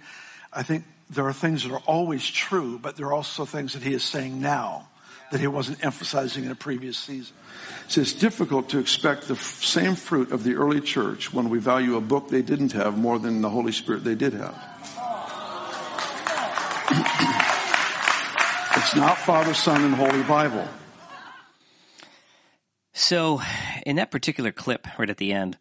[0.51, 3.84] I think there are things that are always true, but there are also things that
[3.84, 4.88] he is saying now
[5.32, 7.36] that he wasn't emphasizing in a previous season.
[7.88, 11.95] So it's difficult to expect the same fruit of the early church when we value
[11.95, 14.56] a book they didn't have more than the Holy Spirit they did have.
[18.78, 20.68] it's not Father, Son, and Holy Bible.
[22.93, 23.41] So,
[23.86, 25.58] in that particular clip right at the end,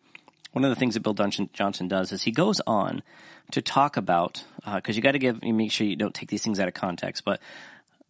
[0.54, 3.02] one of the things that Bill Johnson does is he goes on
[3.50, 6.28] to talk about because uh, you got to give you make sure you don't take
[6.28, 7.40] these things out of context, but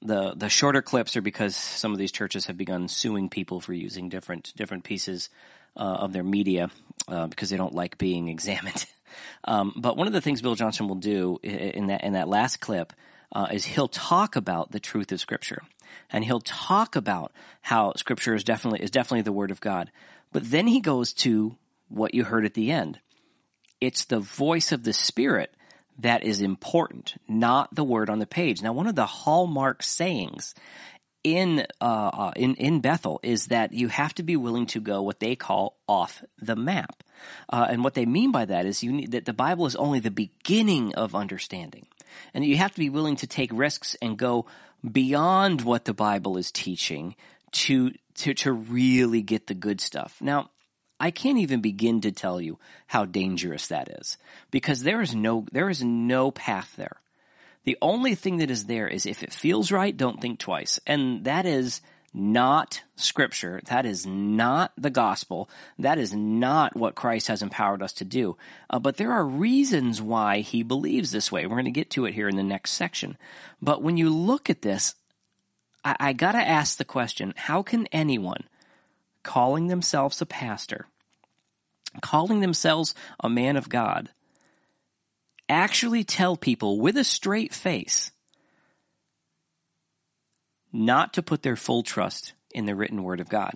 [0.03, 3.72] the the shorter clips are because some of these churches have begun suing people for
[3.72, 5.30] using different different pieces
[5.74, 6.70] uh, of their media
[7.09, 8.84] uh, because they don't like being examined.
[9.45, 12.59] um, but one of the things Bill Johnson will do in that in that last
[12.59, 12.92] clip
[13.32, 15.62] uh, is he'll talk about the truth of Scripture,
[16.11, 17.32] and he'll talk about
[17.62, 19.90] how Scripture is definitely is definitely the Word of God.
[20.30, 21.57] But then he goes to
[21.95, 23.01] what you heard at the end.
[23.80, 25.55] It's the voice of the Spirit
[25.99, 28.62] that is important, not the word on the page.
[28.62, 30.55] Now, one of the hallmark sayings
[31.22, 35.03] in uh, uh, in in Bethel is that you have to be willing to go
[35.03, 37.03] what they call off the map,
[37.49, 40.01] uh, and what they mean by that is you need, that the Bible is only
[40.01, 41.86] the beginning of understanding,
[42.34, 44.47] and you have to be willing to take risks and go
[44.90, 47.16] beyond what the Bible is teaching
[47.53, 50.18] to to to really get the good stuff.
[50.20, 50.51] Now,
[51.01, 54.16] I can't even begin to tell you how dangerous that is
[54.51, 57.01] because there is no there is no path there.
[57.64, 60.78] The only thing that is there is if it feels right, don't think twice.
[60.86, 61.80] And that is
[62.12, 63.61] not scripture.
[63.66, 65.51] That is not the gospel.
[65.78, 68.36] That is not what Christ has empowered us to do.
[68.70, 71.45] Uh, but there are reasons why he believes this way.
[71.47, 73.16] We're going to get to it here in the next section.
[73.61, 74.95] But when you look at this,
[75.84, 78.45] I, I got to ask the question how can anyone
[79.24, 80.86] calling themselves a pastor,
[82.00, 84.10] calling themselves a man of God,
[85.48, 88.12] actually tell people with a straight face
[90.72, 93.54] not to put their full trust in the written word of God.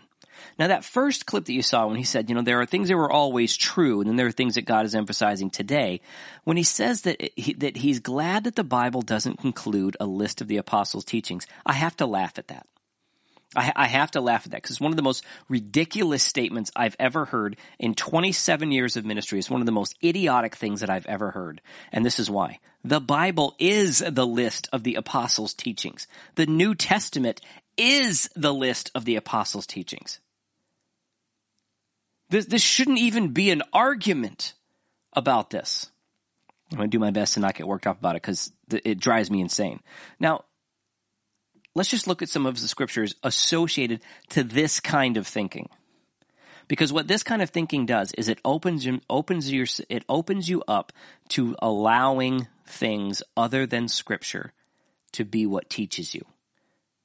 [0.58, 2.88] Now that first clip that you saw when he said, you know, there are things
[2.88, 6.00] that were always true and then there are things that God is emphasizing today,
[6.44, 10.40] when he says that he, that he's glad that the Bible doesn't conclude a list
[10.40, 12.66] of the apostles' teachings, I have to laugh at that.
[13.56, 16.70] I, I have to laugh at that because it's one of the most ridiculous statements
[16.76, 19.38] I've ever heard in 27 years of ministry.
[19.38, 21.60] It's one of the most idiotic things that I've ever heard.
[21.90, 22.58] And this is why.
[22.84, 26.06] The Bible is the list of the apostles' teachings.
[26.34, 27.40] The New Testament
[27.76, 30.20] is the list of the apostles' teachings.
[32.30, 34.52] This, this shouldn't even be an argument
[35.14, 35.90] about this.
[36.70, 39.00] I'm going to do my best to not get worked up about it because it
[39.00, 39.80] drives me insane.
[40.20, 40.44] Now,
[41.78, 44.00] let's just look at some of the scriptures associated
[44.30, 45.68] to this kind of thinking.
[46.66, 50.62] Because what this kind of thinking does is it opens opens your it opens you
[50.68, 50.92] up
[51.28, 54.52] to allowing things other than scripture
[55.12, 56.26] to be what teaches you.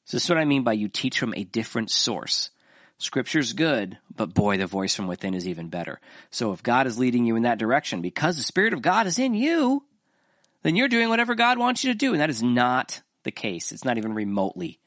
[0.06, 2.50] So this is what I mean by you teach from a different source.
[2.98, 6.00] Scripture's good, but boy, the voice from within is even better.
[6.30, 9.20] So if God is leading you in that direction because the Spirit of God is
[9.20, 9.84] in you,
[10.64, 12.12] then you're doing whatever God wants you to do.
[12.12, 13.72] And that is not the case.
[13.72, 14.80] It's not even remotely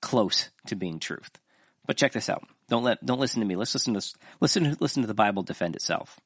[0.00, 1.30] close to being truth.
[1.86, 2.46] But check this out.
[2.68, 3.56] Don't let don't listen to me.
[3.56, 4.02] Let's listen to
[4.40, 6.20] listen to listen to the Bible defend itself.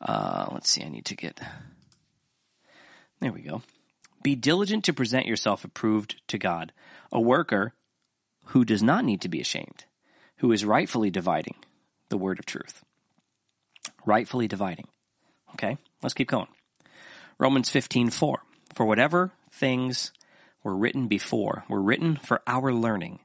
[0.00, 0.82] Uh, let's see.
[0.82, 1.40] I need to get.
[3.20, 3.62] There we go.
[4.22, 6.72] Be diligent to present yourself approved to God,
[7.12, 7.74] a worker
[8.46, 9.84] who does not need to be ashamed,
[10.38, 11.56] who is rightfully dividing
[12.08, 12.82] the word of truth.
[14.06, 14.88] Rightfully dividing.
[15.52, 16.48] Okay, let's keep going.
[17.38, 18.40] Romans 15, 4.
[18.74, 20.12] For whatever things
[20.62, 23.20] were written before were written for our learning,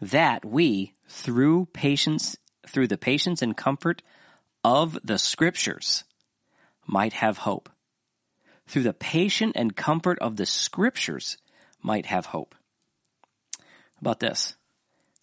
[0.00, 4.02] that we, through patience, through the patience and comfort
[4.64, 6.04] of the scriptures,
[6.86, 7.68] might have hope.
[8.66, 11.36] Through the patient and comfort of the scriptures,
[11.82, 12.54] might have hope.
[14.00, 14.56] About this.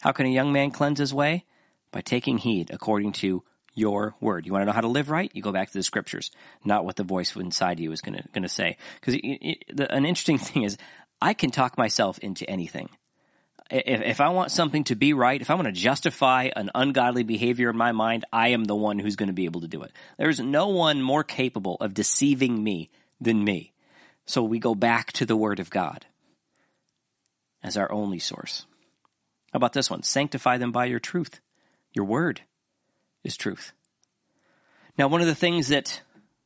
[0.00, 1.44] How can a young man cleanse his way?
[1.90, 3.44] By taking heed according to
[3.74, 4.46] your word.
[4.46, 5.30] You want to know how to live right?
[5.34, 6.30] You go back to the scriptures,
[6.64, 8.76] not what the voice inside you is going to, going to say.
[9.00, 10.76] Because an interesting thing is,
[11.20, 12.88] I can talk myself into anything.
[13.70, 17.22] If, if I want something to be right, if I want to justify an ungodly
[17.22, 19.82] behavior in my mind, I am the one who's going to be able to do
[19.82, 19.92] it.
[20.18, 23.72] There's no one more capable of deceiving me than me.
[24.26, 26.06] So we go back to the Word of God
[27.62, 28.66] as our only source.
[29.52, 30.02] How about this one?
[30.02, 31.40] Sanctify them by your truth.
[31.94, 32.42] Your Word
[33.24, 33.72] is truth.
[34.96, 36.00] Now, one of the things that,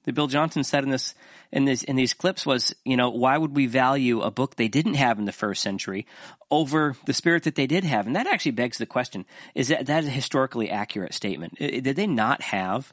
[0.04, 1.14] that Bill Johnson said in this,
[1.52, 4.68] in this, in these clips was, you know, why would we value a book they
[4.68, 6.06] didn't have in the first century
[6.50, 8.06] over the spirit that they did have?
[8.06, 11.58] And that actually begs the question, is that, that a historically accurate statement?
[11.58, 12.92] Did they not have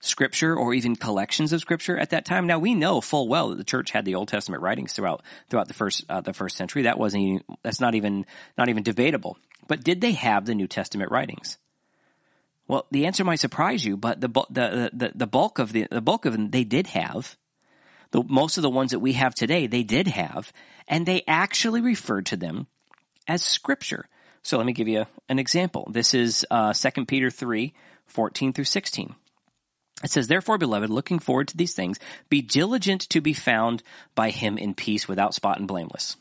[0.00, 2.46] scripture or even collections of scripture at that time.
[2.46, 5.68] Now we know full well that the church had the Old Testament writings throughout throughout
[5.68, 6.82] the first uh, the first century.
[6.82, 8.26] That wasn't that's not even
[8.58, 9.38] not even debatable.
[9.68, 11.58] But did they have the New Testament writings?
[12.70, 16.00] Well, the answer might surprise you, but the the the, the bulk of the the
[16.00, 17.36] bulk of them they did have.
[18.12, 20.52] The, most of the ones that we have today, they did have,
[20.86, 22.68] and they actually referred to them
[23.26, 24.06] as scripture.
[24.42, 25.88] So let me give you an example.
[25.90, 27.72] This is uh, 2 Peter 3,
[28.06, 29.14] 14 through 16.
[30.02, 33.84] It says, therefore, beloved, looking forward to these things, be diligent to be found
[34.16, 36.16] by him in peace without spot and blameless.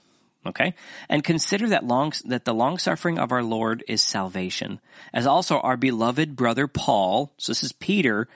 [0.45, 0.73] Okay?
[1.09, 4.79] And consider that long, that the long suffering of our Lord is salvation,
[5.13, 8.27] as also our beloved brother Paul, so this is Peter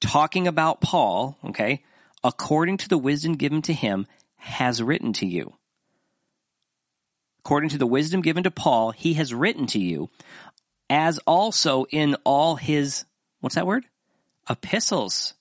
[0.00, 1.82] talking about Paul, okay,
[2.22, 5.54] according to the wisdom given to him, has written to you.
[7.40, 10.10] According to the wisdom given to Paul, he has written to you,
[10.90, 13.04] as also in all his,
[13.40, 13.84] what's that word?
[14.50, 15.34] Epistles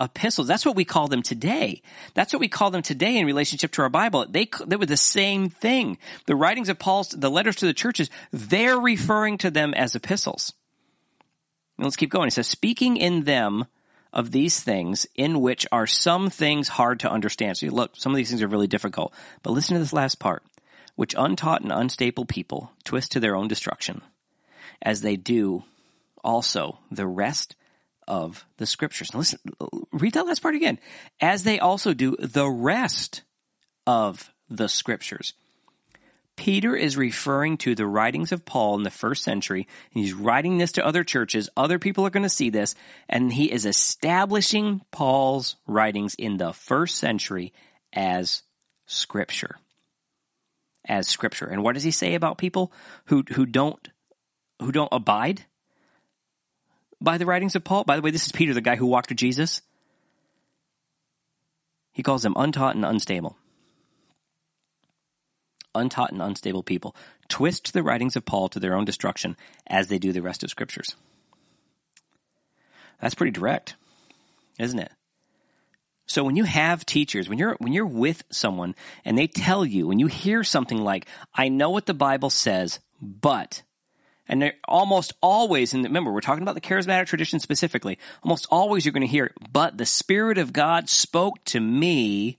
[0.00, 0.46] epistles.
[0.46, 1.82] That's what we call them today.
[2.14, 4.26] That's what we call them today in relationship to our Bible.
[4.28, 5.98] They, they were the same thing.
[6.26, 10.52] The writings of Paul's, the letters to the churches, they're referring to them as epistles.
[11.76, 12.28] And let's keep going.
[12.28, 13.66] It says, speaking in them
[14.12, 17.56] of these things in which are some things hard to understand.
[17.56, 19.12] So look, some of these things are really difficult.
[19.42, 20.42] But listen to this last part.
[20.96, 24.02] Which untaught and unstable people twist to their own destruction,
[24.82, 25.62] as they do
[26.24, 27.54] also the rest
[28.08, 29.12] of the scriptures.
[29.12, 29.38] Now listen,
[29.92, 30.80] read that last part again.
[31.20, 33.22] As they also do the rest
[33.86, 35.34] of the scriptures.
[36.36, 40.56] Peter is referring to the writings of Paul in the first century, and he's writing
[40.56, 41.50] this to other churches.
[41.56, 42.76] Other people are going to see this,
[43.08, 47.52] and he is establishing Paul's writings in the first century
[47.92, 48.42] as
[48.86, 49.56] scripture.
[50.86, 51.46] As scripture.
[51.46, 52.72] And what does he say about people
[53.06, 53.88] who, who don't,
[54.60, 55.44] who don't abide
[57.00, 57.84] by the writings of Paul?
[57.84, 59.62] By the way, this is Peter, the guy who walked with Jesus.
[61.92, 63.36] He calls them untaught and unstable.
[65.74, 66.94] Untaught and unstable people
[67.28, 69.36] twist the writings of Paul to their own destruction
[69.66, 70.96] as they do the rest of scriptures.
[73.00, 73.76] That's pretty direct,
[74.58, 74.92] isn't it?
[76.06, 78.74] So when you have teachers, when you're when you're with someone
[79.04, 82.80] and they tell you, when you hear something like, "I know what the Bible says,
[83.00, 83.62] but,"
[84.28, 87.98] and they're almost always, and remember, we're talking about the charismatic tradition specifically.
[88.22, 92.38] Almost always, you're going to hear, "But the Spirit of God spoke to me,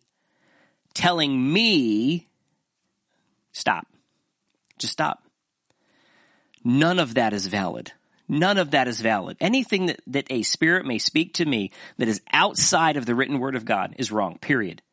[0.94, 2.28] telling me."
[3.52, 3.88] Stop.
[4.78, 5.24] Just stop.
[6.64, 7.92] None of that is valid.
[8.28, 9.38] None of that is valid.
[9.40, 13.40] Anything that, that a spirit may speak to me that is outside of the written
[13.40, 14.84] word of God is wrong, period.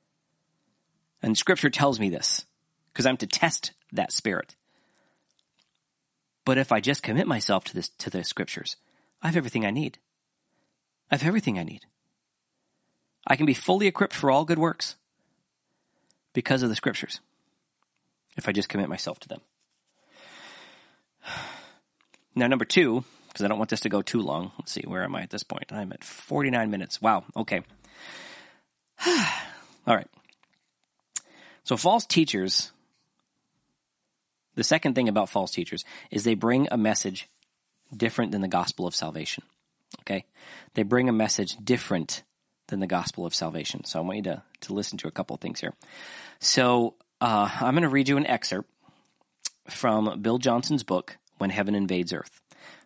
[1.22, 2.46] And scripture tells me this
[2.92, 4.56] because I'm to test that spirit.
[6.46, 8.76] But if I just commit myself to this, to the scriptures,
[9.20, 9.98] I have everything I need.
[11.10, 11.86] I have everything I need.
[13.26, 14.94] I can be fully equipped for all good works
[16.32, 17.20] because of the scriptures
[18.36, 19.40] if I just commit myself to them.
[22.38, 24.52] Now, number two, because I don't want this to go too long.
[24.58, 25.72] Let's see, where am I at this point?
[25.72, 27.00] I'm at 49 minutes.
[27.00, 27.62] Wow, okay.
[29.06, 30.06] All right.
[31.64, 32.72] So, false teachers,
[34.56, 37.28] the second thing about false teachers is they bring a message
[37.96, 39.44] different than the gospel of salvation.
[40.00, 40.24] Okay?
[40.74, 42.24] They bring a message different
[42.68, 43.84] than the gospel of salvation.
[43.84, 45.72] So, I want you to, to listen to a couple things here.
[46.40, 48.68] So, uh, I'm going to read you an excerpt
[49.68, 52.40] from Bill Johnson's book, When Heaven Invades Earth.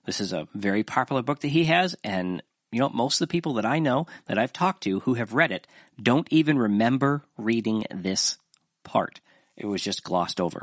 [0.06, 2.42] This is a very popular book that he has, and
[2.72, 5.34] you know, most of the people that I know that I've talked to who have
[5.34, 5.66] read it
[6.00, 8.38] don't even remember reading this
[8.84, 9.20] part.
[9.60, 10.62] It was just glossed over.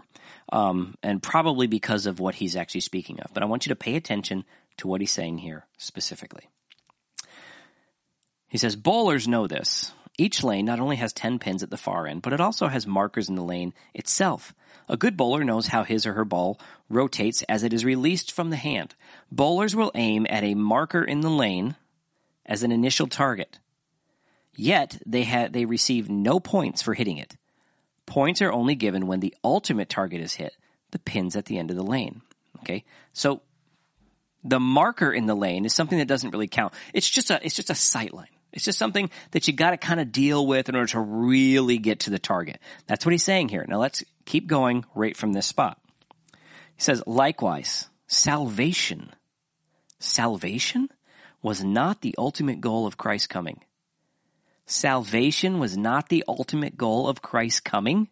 [0.52, 3.32] Um, and probably because of what he's actually speaking of.
[3.32, 4.44] But I want you to pay attention
[4.78, 6.50] to what he's saying here specifically.
[8.48, 9.94] He says, Bowlers know this.
[10.18, 12.88] Each lane not only has 10 pins at the far end, but it also has
[12.88, 14.56] markers in the lane itself.
[14.90, 18.50] A good bowler knows how his or her ball rotates as it is released from
[18.50, 18.96] the hand.
[19.32, 21.76] Bowlers will aim at a marker in the lane
[22.48, 23.60] as an initial target.
[24.56, 27.36] Yet they ha- they receive no points for hitting it.
[28.08, 30.54] Points are only given when the ultimate target is hit,
[30.92, 32.22] the pins at the end of the lane.
[32.62, 32.84] Okay?
[33.14, 33.42] So
[34.44, 36.74] the marker in the lane is something that doesn't really count.
[36.94, 38.28] It's just a it's just a sight line.
[38.54, 41.78] It's just something that you got to kind of deal with in order to really
[41.78, 42.60] get to the target.
[42.88, 43.66] That's what he's saying here.
[43.68, 45.80] Now let's keep going right from this spot.
[46.76, 49.14] He says, likewise, salvation,
[50.00, 50.90] salvation
[51.42, 53.60] was not the ultimate goal of Christ's coming.
[54.68, 58.10] Salvation was not the ultimate goal of Christ's coming.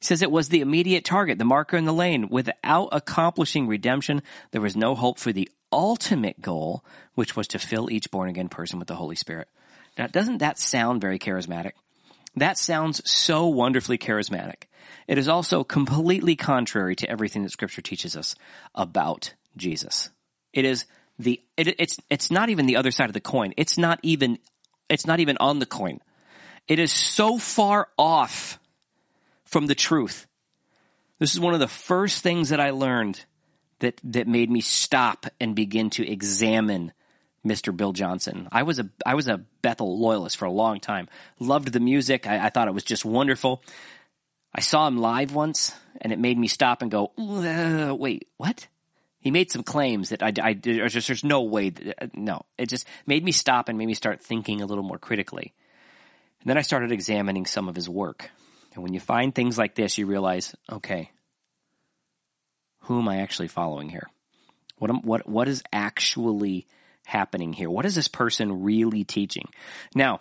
[0.00, 2.28] He says it was the immediate target, the marker in the lane.
[2.28, 4.20] Without accomplishing redemption,
[4.50, 6.84] there was no hope for the ultimate goal,
[7.14, 9.48] which was to fill each born again person with the Holy Spirit.
[9.96, 11.72] Now, doesn't that sound very charismatic?
[12.36, 14.64] That sounds so wonderfully charismatic.
[15.06, 18.34] It is also completely contrary to everything that scripture teaches us
[18.74, 20.10] about Jesus.
[20.52, 20.86] It is
[21.18, 23.54] the, it, it's, it's not even the other side of the coin.
[23.56, 24.38] It's not even,
[24.88, 26.00] it's not even on the coin.
[26.66, 28.58] It is so far off
[29.44, 30.26] from the truth.
[31.18, 33.24] This is one of the first things that I learned
[33.80, 36.92] that, that made me stop and begin to examine
[37.46, 37.76] Mr.
[37.76, 38.48] Bill Johnson.
[38.50, 41.08] I was a I was a Bethel loyalist for a long time.
[41.38, 42.26] Loved the music.
[42.26, 43.62] I, I thought it was just wonderful.
[44.54, 48.66] I saw him live once, and it made me stop and go, "Wait, what?"
[49.24, 50.52] He made some claims that I, I.
[50.52, 51.70] Just, there's no way.
[51.70, 54.84] That, uh, no, it just made me stop and made me start thinking a little
[54.84, 55.54] more critically.
[56.42, 58.30] And then I started examining some of his work.
[58.74, 61.10] And when you find things like this, you realize, okay,
[62.80, 64.10] who am I actually following here?
[64.76, 66.66] What am, what what is actually
[67.06, 67.70] happening here?
[67.70, 69.48] What is this person really teaching?
[69.94, 70.20] Now,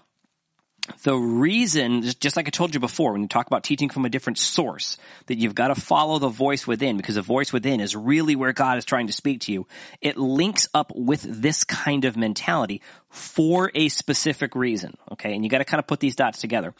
[1.03, 4.09] the reason, just like I told you before, when you talk about teaching from a
[4.09, 7.95] different source, that you've got to follow the voice within because the voice within is
[7.95, 9.65] really where God is trying to speak to you.
[10.01, 14.97] It links up with this kind of mentality for a specific reason.
[15.13, 15.33] Okay.
[15.33, 16.73] And you got to kind of put these dots together.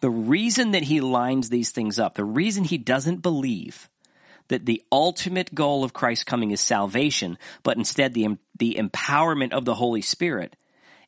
[0.00, 3.88] The reason that he lines these things up, the reason he doesn't believe
[4.48, 9.64] that the ultimate goal of Christ's coming is salvation, but instead the, the empowerment of
[9.64, 10.56] the Holy Spirit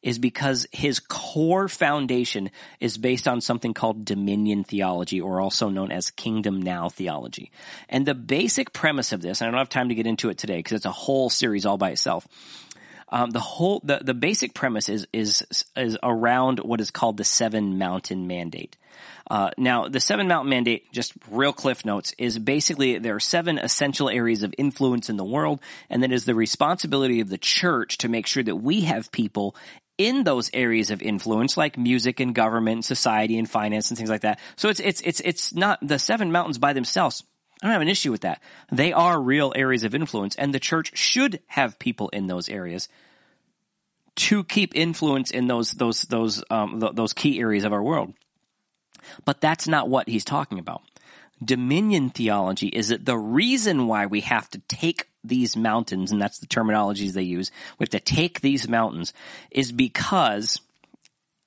[0.02, 5.92] is because his core foundation is based on something called dominion theology, or also known
[5.92, 7.50] as kingdom now theology.
[7.88, 10.38] And the basic premise of this, and I don't have time to get into it
[10.38, 12.26] today because it's a whole series all by itself.
[13.12, 15.44] Um, the whole the, the basic premise is is
[15.76, 18.76] is around what is called the seven mountain mandate.
[19.28, 23.58] Uh, now, the seven mountain mandate, just real cliff notes, is basically there are seven
[23.58, 27.98] essential areas of influence in the world, and that is the responsibility of the church
[27.98, 29.54] to make sure that we have people
[30.00, 34.08] in those areas of influence, like music and government, and society and finance and things
[34.08, 34.40] like that.
[34.56, 37.22] So it's it's it's it's not the seven mountains by themselves.
[37.62, 38.42] I don't have an issue with that.
[38.72, 42.88] They are real areas of influence, and the church should have people in those areas
[44.16, 48.14] to keep influence in those those those um, th- those key areas of our world.
[49.26, 50.80] But that's not what he's talking about.
[51.42, 56.38] Dominion theology is that the reason why we have to take these mountains, and that's
[56.38, 59.12] the terminologies they use, we have to take these mountains,
[59.50, 60.60] is because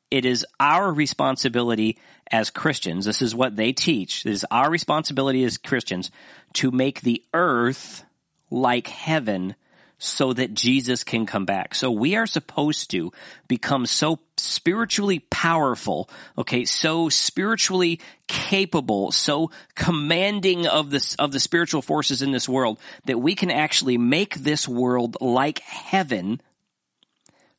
[0.10, 1.98] it is our responsibility
[2.32, 6.12] as Christians, this is what they teach, it is our responsibility as Christians
[6.54, 8.04] to make the earth
[8.50, 9.56] like heaven
[9.98, 11.76] so that Jesus can come back.
[11.76, 13.12] So we are supposed to
[13.48, 21.82] become so spiritually powerful, okay, so spiritually capable, so commanding of the, of the spiritual
[21.82, 26.42] forces in this world that we can actually make this world like heaven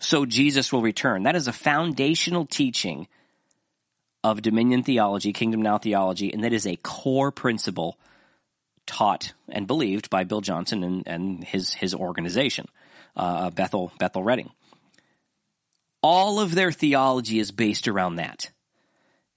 [0.05, 1.23] so Jesus will return.
[1.23, 3.09] That is a foundational teaching
[4.23, 7.99] of dominion theology, kingdom now theology, and that is a core principle
[8.87, 12.67] taught and believed by Bill Johnson and, and his his organization,
[13.17, 14.51] uh, Bethel Bethel Redding.
[16.03, 18.51] All of their theology is based around that.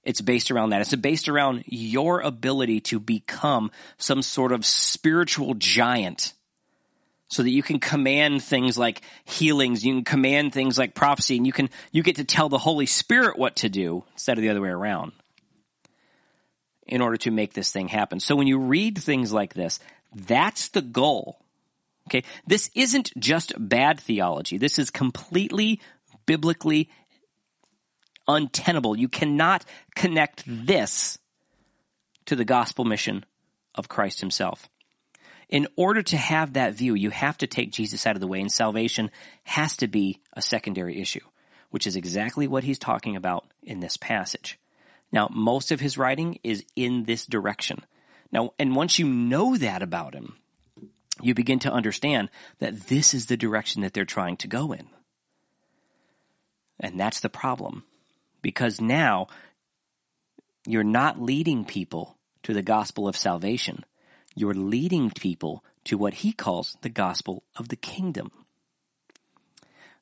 [0.04, 0.80] It's based around that.
[0.80, 6.32] It's based around your ability to become some sort of spiritual giant
[7.28, 11.46] so that you can command things like healings, you can command things like prophecy, and
[11.46, 14.48] you can you get to tell the Holy Spirit what to do instead of the
[14.48, 15.12] other way around
[16.88, 18.20] in order to make this thing happen.
[18.20, 19.78] So when you read things like this,
[20.14, 21.38] that's the goal.
[22.08, 22.24] Okay.
[22.46, 24.56] This isn't just bad theology.
[24.56, 25.80] This is completely
[26.24, 26.88] biblically
[28.26, 28.96] untenable.
[28.96, 29.64] You cannot
[29.94, 30.64] connect hmm.
[30.64, 31.18] this
[32.26, 33.24] to the gospel mission
[33.74, 34.68] of Christ himself.
[35.48, 38.40] In order to have that view, you have to take Jesus out of the way
[38.40, 39.10] and salvation
[39.44, 41.24] has to be a secondary issue,
[41.70, 44.58] which is exactly what he's talking about in this passage.
[45.10, 47.84] Now, most of his writing is in this direction.
[48.30, 50.36] Now, and once you know that about him,
[51.20, 52.28] you begin to understand
[52.58, 54.88] that this is the direction that they're trying to go in.
[56.78, 57.84] And that's the problem.
[58.42, 59.26] Because now
[60.66, 63.84] you're not leading people to the gospel of salvation.
[64.36, 68.30] You're leading people to what he calls the gospel of the kingdom.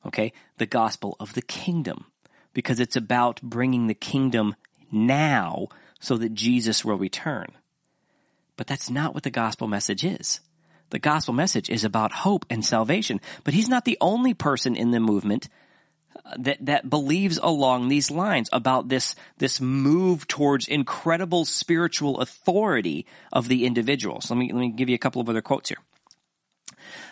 [0.05, 0.33] Okay?
[0.59, 2.07] The gospel of the kingdom.
[2.53, 4.55] Because it's about bringing the kingdom
[4.91, 5.68] now
[6.01, 7.47] so that Jesus will return.
[8.57, 10.41] But that's not what the gospel message is.
[10.91, 13.20] The gospel message is about hope and salvation.
[13.45, 15.49] But he's not the only person in the movement
[16.24, 23.05] uh, that that believes along these lines about this this move towards incredible spiritual authority
[23.32, 24.20] of the individual.
[24.20, 25.78] So let me let me give you a couple of other quotes here.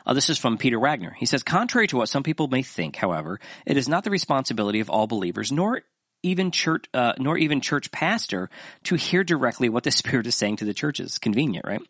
[0.06, 1.16] Uh, this is from Peter Wagner.
[1.18, 4.80] He says, contrary to what some people may think, however, it is not the responsibility
[4.80, 5.82] of all believers, nor
[6.24, 8.50] even church, uh, nor even church pastor
[8.84, 11.18] to hear directly what the Spirit is saying to the churches.
[11.18, 11.82] Convenient, right?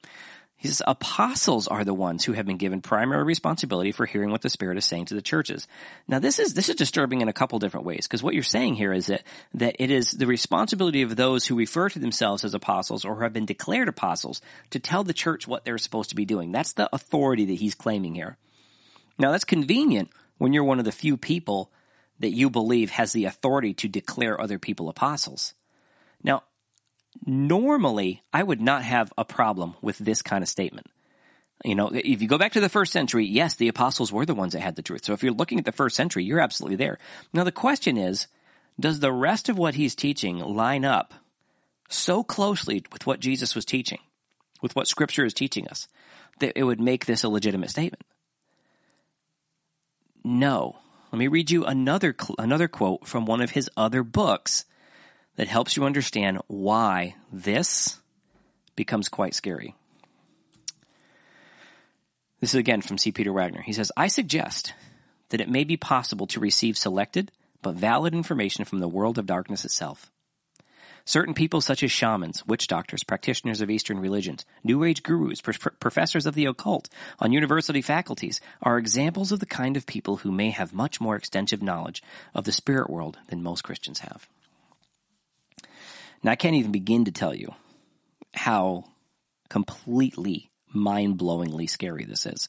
[0.57, 4.41] He says apostles are the ones who have been given primary responsibility for hearing what
[4.41, 5.69] the Spirit is saying to the churches.
[6.09, 8.77] Now this is this is disturbing in a couple different ways because what you're saying
[8.77, 12.55] here is that that it is the responsibility of those who refer to themselves as
[12.55, 16.25] apostles or have been declared apostles to tell the church what they're supposed to be
[16.25, 16.51] doing.
[16.51, 18.39] That's the authority that he's claiming here.
[19.19, 20.09] Now that's convenient
[20.39, 21.71] when you're one of the few people
[22.21, 25.55] that you believe has the authority to declare other people apostles.
[26.23, 26.43] Now,
[27.27, 30.87] normally I would not have a problem with this kind of statement.
[31.65, 34.35] You know, if you go back to the first century, yes, the apostles were the
[34.35, 35.05] ones that had the truth.
[35.05, 36.99] So if you're looking at the first century, you're absolutely there.
[37.33, 38.27] Now the question is,
[38.79, 41.15] does the rest of what he's teaching line up
[41.89, 44.01] so closely with what Jesus was teaching,
[44.61, 45.87] with what scripture is teaching us,
[46.41, 48.03] that it would make this a legitimate statement?
[50.25, 50.77] No.
[51.15, 54.65] Let me read you another, another quote from one of his other books
[55.37, 58.01] that helps you understand why this
[58.75, 59.77] becomes quite scary.
[62.41, 63.13] This is again from C.
[63.13, 63.63] Peter Wagner.
[63.63, 64.75] He says, I suggest
[65.29, 67.31] that it may be possible to receive selected
[67.63, 70.11] but valid information from the world of darkness itself.
[71.07, 76.25] Certain people such as shamans, witch doctors, practitioners of Eastern religions, New Age gurus, professors
[76.25, 76.89] of the occult
[77.19, 81.15] on university faculties are examples of the kind of people who may have much more
[81.15, 82.03] extensive knowledge
[82.35, 84.27] of the spirit world than most Christians have.
[86.23, 87.55] Now I can't even begin to tell you
[88.33, 88.85] how
[89.51, 92.49] completely mind-blowingly scary this is.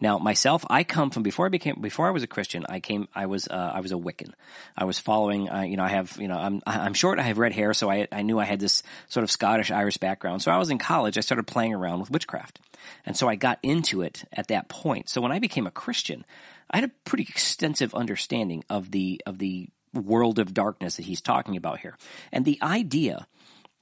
[0.00, 2.64] Now, myself, I come from before I became before I was a Christian.
[2.68, 4.32] I came, I was, uh, I was a Wiccan.
[4.76, 7.18] I was following, uh, you know, I have, you know, I'm, I'm short.
[7.18, 9.98] I have red hair, so I, I knew I had this sort of Scottish Irish
[9.98, 10.42] background.
[10.42, 11.18] So I was in college.
[11.18, 12.60] I started playing around with witchcraft,
[13.04, 15.08] and so I got into it at that point.
[15.08, 16.24] So when I became a Christian,
[16.70, 21.20] I had a pretty extensive understanding of the of the world of darkness that he's
[21.20, 21.96] talking about here,
[22.32, 23.26] and the idea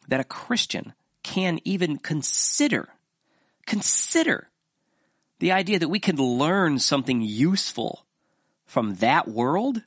[0.09, 2.89] that a Christian can even consider
[3.67, 4.49] Consider
[5.39, 8.05] the idea that we can learn something useful
[8.67, 9.83] from that world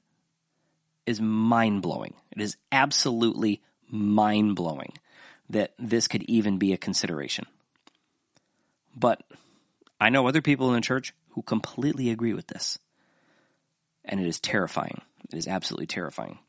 [1.05, 2.13] is mind blowing.
[2.31, 4.93] It is absolutely mind blowing
[5.49, 7.45] that this could even be a consideration.
[8.95, 9.21] But
[9.99, 12.79] I know other people in the church who completely agree with this.
[14.03, 15.01] And it is terrifying.
[15.31, 16.39] It is absolutely terrifying.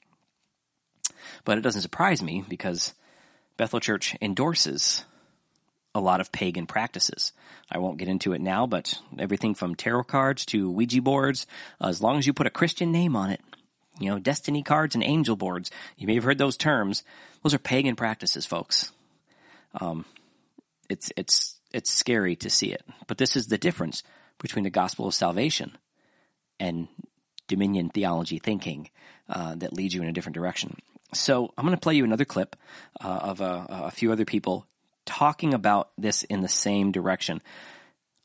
[1.44, 2.94] But it doesn't surprise me because
[3.56, 5.04] Bethel Church endorses
[5.96, 7.32] a lot of pagan practices.
[7.70, 11.46] I won't get into it now, but everything from tarot cards to Ouija boards,
[11.80, 13.40] as long as you put a Christian name on it,
[13.98, 17.02] you know, destiny cards and angel boards, you may have heard those terms.
[17.42, 18.92] Those are pagan practices, folks.
[19.80, 20.04] Um,
[20.88, 24.02] it's, it's, it's scary to see it, but this is the difference
[24.38, 25.76] between the gospel of salvation
[26.60, 26.88] and
[27.48, 28.90] dominion theology thinking
[29.28, 30.76] uh, that leads you in a different direction.
[31.14, 32.56] So I'm going to play you another clip
[33.02, 34.66] uh, of a, few other people
[35.06, 37.40] talking about this in the same direction.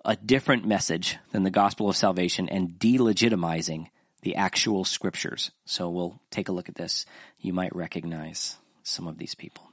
[0.04, 3.88] A different message than the gospel of salvation and delegitimizing
[4.24, 5.52] the actual scriptures.
[5.66, 7.06] So we'll take a look at this.
[7.40, 9.70] You might recognize some of these people.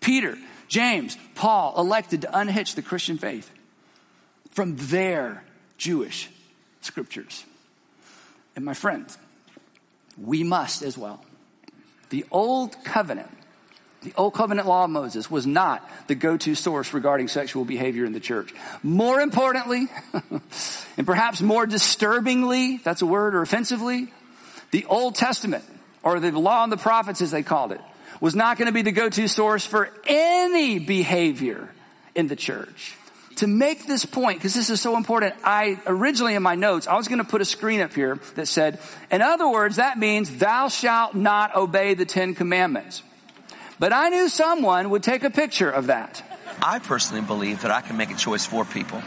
[0.00, 0.36] Peter,
[0.68, 3.50] James, Paul elected to unhitch the Christian faith
[4.50, 5.44] from their
[5.78, 6.30] Jewish
[6.80, 7.44] scriptures.
[8.56, 9.18] And my friends,
[10.20, 11.24] we must as well.
[12.10, 13.30] The old covenant
[14.04, 18.12] the Old Covenant Law of Moses was not the go-to source regarding sexual behavior in
[18.12, 18.54] the church.
[18.82, 19.88] More importantly,
[20.96, 24.12] and perhaps more disturbingly, that's a word, or offensively,
[24.70, 25.64] the Old Testament,
[26.02, 27.80] or the Law and the Prophets as they called it,
[28.20, 31.70] was not going to be the go-to source for any behavior
[32.14, 32.96] in the church.
[33.36, 36.96] To make this point, because this is so important, I originally in my notes, I
[36.96, 38.78] was going to put a screen up here that said,
[39.10, 43.02] in other words, that means thou shalt not obey the Ten Commandments.
[43.78, 46.22] But I knew someone would take a picture of that.
[46.62, 49.02] I personally believe that I can make a choice for people.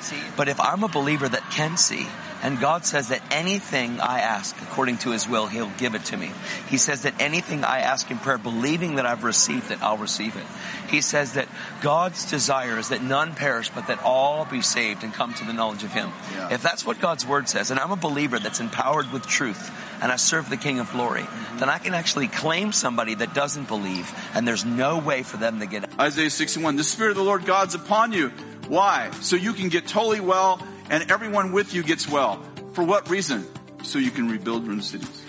[0.00, 2.06] See, but if I'm a believer that can see,
[2.42, 6.16] and God says that anything I ask according to his will, he'll give it to
[6.16, 6.30] me.
[6.68, 10.36] He says that anything I ask in prayer, believing that I've received it, I'll receive
[10.36, 10.44] it.
[10.88, 11.48] He says that
[11.82, 15.52] God's desire is that none perish, but that all be saved and come to the
[15.52, 16.10] knowledge of him.
[16.34, 16.54] Yeah.
[16.54, 19.70] If that's what God's word says, and I'm a believer that's empowered with truth,
[20.00, 21.58] and I serve the King of glory, mm-hmm.
[21.58, 25.60] then I can actually claim somebody that doesn't believe, and there's no way for them
[25.60, 25.98] to get.
[25.98, 28.30] Isaiah 61, the Spirit of the Lord God's upon you.
[28.68, 29.10] Why?
[29.20, 32.42] So you can get totally well and everyone with you gets well.
[32.74, 33.46] For what reason?
[33.82, 35.24] So you can rebuild ruined cities.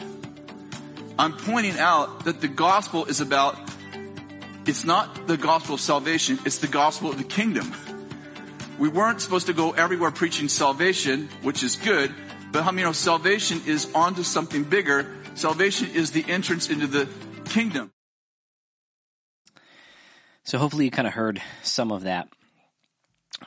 [1.17, 3.55] I'm pointing out that the gospel is about,
[4.65, 7.72] it's not the gospel of salvation, it's the gospel of the kingdom.
[8.80, 12.13] We weren't supposed to go everywhere preaching salvation, which is good,
[12.52, 15.08] but um, how many know salvation is onto something bigger?
[15.36, 17.08] Salvation is the entrance into the
[17.45, 17.91] kingdom.
[20.43, 22.28] So hopefully you kind of heard some of that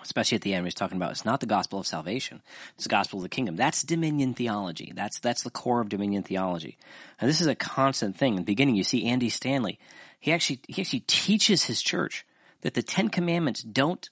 [0.03, 2.43] especially at the end, he's talking about it's not the gospel of salvation;
[2.75, 3.57] it's the gospel of the kingdom.
[3.57, 4.93] That's dominion theology.
[4.95, 6.79] That's that's the core of dominion theology.
[7.21, 8.35] And this is a constant thing.
[8.35, 9.79] In the beginning, you see Andy Stanley.
[10.19, 12.27] He actually he actually teaches his church
[12.63, 14.09] that the Ten Commandments don't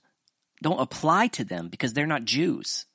[0.62, 2.86] don't apply to them because they're not Jews.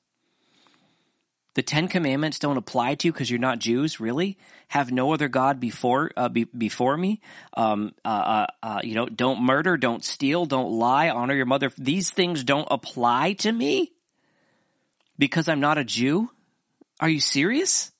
[1.57, 4.37] The Ten Commandments don't apply to you because you're not Jews, really?
[4.67, 7.19] Have no other God before uh, be, before me.
[7.55, 11.71] Um, uh, uh, uh, you know, don't murder, don't steal, don't lie, honor your mother.
[11.75, 13.91] These things don't apply to me
[15.17, 16.29] because I'm not a Jew.
[16.99, 17.91] Are you serious?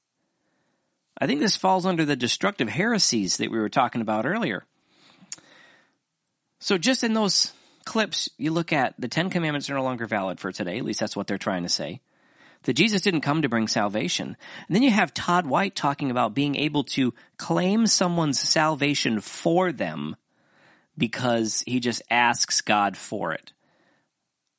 [1.19, 4.67] I think this falls under the destructive heresies that we were talking about earlier.
[6.59, 7.53] So just in those
[7.85, 10.77] clips, you look at the Ten Commandments are no longer valid for today.
[10.77, 12.01] At least that's what they're trying to say
[12.63, 14.35] that Jesus didn't come to bring salvation.
[14.67, 19.71] And then you have Todd White talking about being able to claim someone's salvation for
[19.71, 20.15] them
[20.97, 23.53] because he just asks God for it.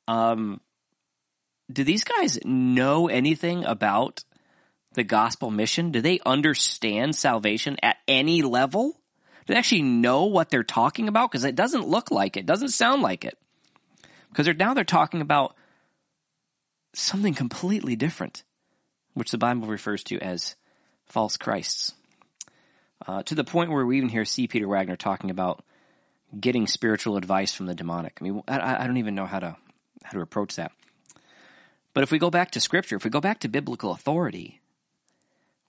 [0.07, 0.59] Um,
[1.71, 4.23] do these guys know anything about
[4.93, 5.91] the gospel mission?
[5.91, 8.93] Do they understand salvation at any level?
[9.45, 11.31] Do they actually know what they're talking about?
[11.31, 13.37] Because it doesn't look like it, doesn't sound like it.
[14.29, 15.55] Because they're, now they're talking about
[16.93, 18.43] something completely different,
[19.13, 20.55] which the Bible refers to as
[21.05, 21.93] false Christs.
[23.07, 24.47] Uh, to the point where we even hear C.
[24.47, 25.63] Peter Wagner talking about
[26.37, 28.17] getting spiritual advice from the demonic.
[28.19, 29.55] I mean, I, I don't even know how to
[30.03, 30.71] how to approach that.
[31.93, 34.61] But if we go back to Scripture, if we go back to biblical authority,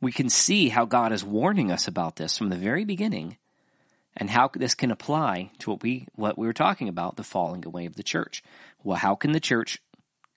[0.01, 3.37] we can see how God is warning us about this from the very beginning,
[4.17, 7.65] and how this can apply to what we what we were talking about, the falling
[7.65, 8.43] away of the church.
[8.83, 9.81] Well, how can the church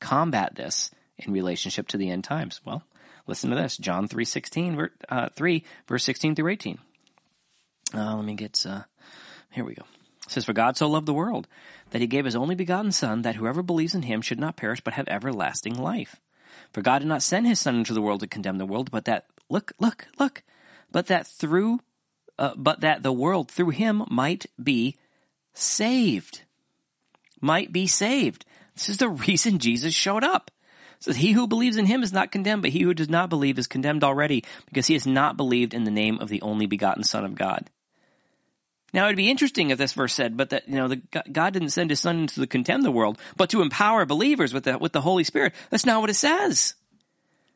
[0.04, 2.62] combat this in relationship to the end times?
[2.66, 2.84] Well,
[3.26, 3.78] listen to this.
[3.78, 6.78] John 3, 16, uh, 3, verse 16 through 18.
[7.96, 8.84] Uh, let me get, uh,
[9.52, 9.86] here we go.
[10.26, 11.48] It says, For God so loved the world
[11.92, 14.82] that he gave his only begotten Son, that whoever believes in him should not perish,
[14.82, 16.20] but have everlasting life.
[16.72, 19.06] For God did not send his Son into the world to condemn the world, but
[19.06, 20.44] that, look, look, look,
[20.92, 21.80] but that through,
[22.38, 24.98] uh, but that the world through him might be
[25.54, 26.42] saved.
[27.40, 28.46] Might be saved.
[28.76, 30.52] This is the reason Jesus showed up.
[30.98, 33.30] It says, He who believes in him is not condemned, but he who does not
[33.30, 36.66] believe is condemned already, because he has not believed in the name of the only
[36.66, 37.70] begotten Son of God.
[38.94, 41.02] Now it'd be interesting if this verse said, but that, you know, the,
[41.32, 44.78] God didn't send his son to condemn the world, but to empower believers with the,
[44.78, 45.54] with the Holy Spirit.
[45.72, 46.76] That's not what it says.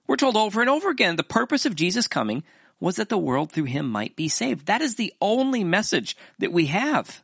[0.08, 2.44] We're told over and over again, the purpose of Jesus coming
[2.80, 4.66] was that the world through him might be saved.
[4.66, 7.24] That is the only message that we have.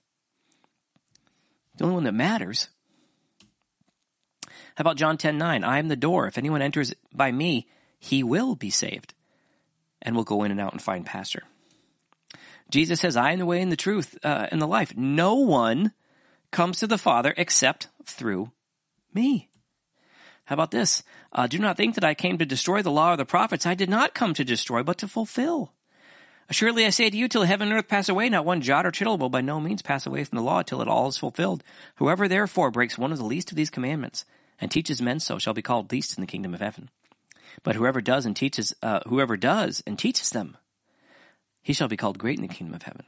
[1.77, 2.69] The only one that matters.
[4.76, 5.63] How about John 10 9?
[5.63, 6.28] I am the door.
[6.28, 7.67] If anyone enters by me,
[7.99, 9.13] he will be saved
[10.01, 11.43] and will go in and out and find pasture.
[12.69, 14.95] Jesus says, I am the way and the truth uh, and the life.
[14.97, 15.93] No one
[16.51, 18.51] comes to the Father except through
[19.13, 19.49] me.
[20.45, 21.03] How about this?
[21.32, 23.65] Uh, do not think that I came to destroy the law or the prophets.
[23.65, 25.74] I did not come to destroy, but to fulfill.
[26.51, 28.91] Surely I say to you, till heaven and earth pass away, not one jot or
[28.91, 31.63] tittle will by no means pass away from the law till it all is fulfilled.
[31.95, 34.26] Whoever therefore breaks one of the least of these commandments
[34.64, 36.89] and teaches men so shall be called least in the kingdom of heaven.
[37.64, 40.55] But whoever does and teaches, uh, whoever does and teaches them,
[41.61, 43.03] he shall be called great in the kingdom of heaven.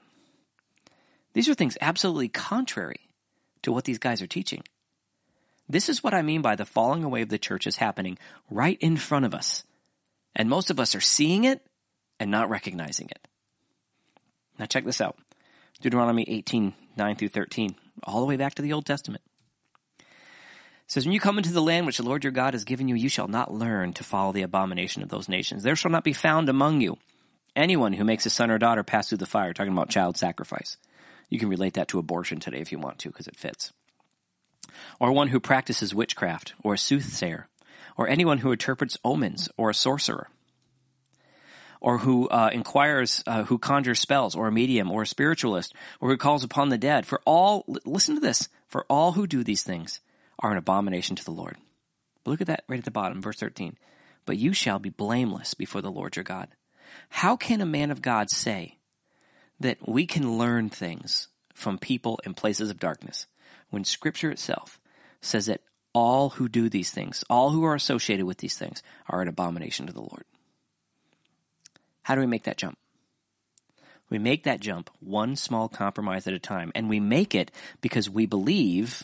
[1.31, 3.07] These are things absolutely contrary
[3.63, 4.63] to what these guys are teaching.
[5.69, 8.17] This is what I mean by the falling away of the church is happening
[8.51, 9.63] right in front of us.
[10.35, 11.65] And most of us are seeing it
[12.19, 13.29] and not recognizing it.
[14.59, 15.17] Now check this out.
[15.81, 19.23] Deuteronomy 18, 9 through 13, all the way back to the Old Testament.
[20.87, 22.95] Says, When you come into the land which the Lord your God has given you,
[22.95, 25.63] you shall not learn to follow the abomination of those nations.
[25.63, 26.97] There shall not be found among you
[27.55, 30.77] anyone who makes a son or daughter pass through the fire, talking about child sacrifice.
[31.29, 33.73] You can relate that to abortion today if you want to, because it fits.
[34.99, 37.47] Or one who practices witchcraft, or a soothsayer,
[37.97, 40.29] or anyone who interprets omens, or a sorcerer
[41.81, 45.71] or who uh, inquires, uh, who conjures spells, or a medium, or a spiritualist,
[46.01, 47.05] or who calls upon the dead.
[47.05, 49.99] For all, listen to this, for all who do these things
[50.39, 51.57] are an abomination to the Lord.
[52.23, 53.77] But look at that right at the bottom, verse 13.
[54.25, 56.49] But you shall be blameless before the Lord your God.
[57.09, 58.77] How can a man of God say
[59.59, 63.27] that we can learn things from people in places of darkness
[63.69, 64.79] when Scripture itself
[65.21, 65.61] says that
[65.93, 69.87] all who do these things, all who are associated with these things, are an abomination
[69.87, 70.25] to the Lord?
[72.03, 72.77] How do we make that jump?
[74.09, 77.49] We make that jump one small compromise at a time, and we make it
[77.81, 79.03] because we believe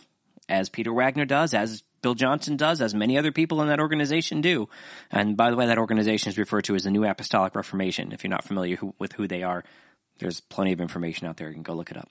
[0.52, 4.42] as Peter Wagner does, as Bill Johnson does, as many other people in that organization
[4.42, 4.68] do.
[5.10, 8.12] And by the way, that organization is referred to as the New Apostolic Reformation.
[8.12, 9.64] If you're not familiar who, with who they are,
[10.20, 11.48] there's plenty of information out there.
[11.48, 12.10] You can go look it up.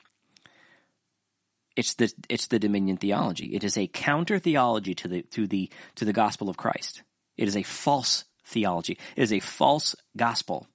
[1.77, 3.55] It's the it's the Dominion theology.
[3.55, 7.03] It is a counter theology to the to the to the gospel of Christ.
[7.37, 8.99] It is a false theology.
[9.17, 10.67] It is a false gospel.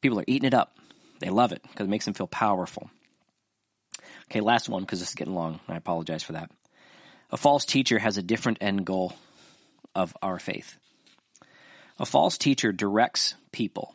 [0.00, 0.76] People are eating it up.
[1.20, 2.90] They love it because it makes them feel powerful.
[4.30, 5.60] Okay, last one because this is getting long.
[5.68, 6.50] I apologize for that.
[7.32, 9.14] A false teacher has a different end goal
[9.94, 10.76] of our faith.
[11.98, 13.94] A false teacher directs people.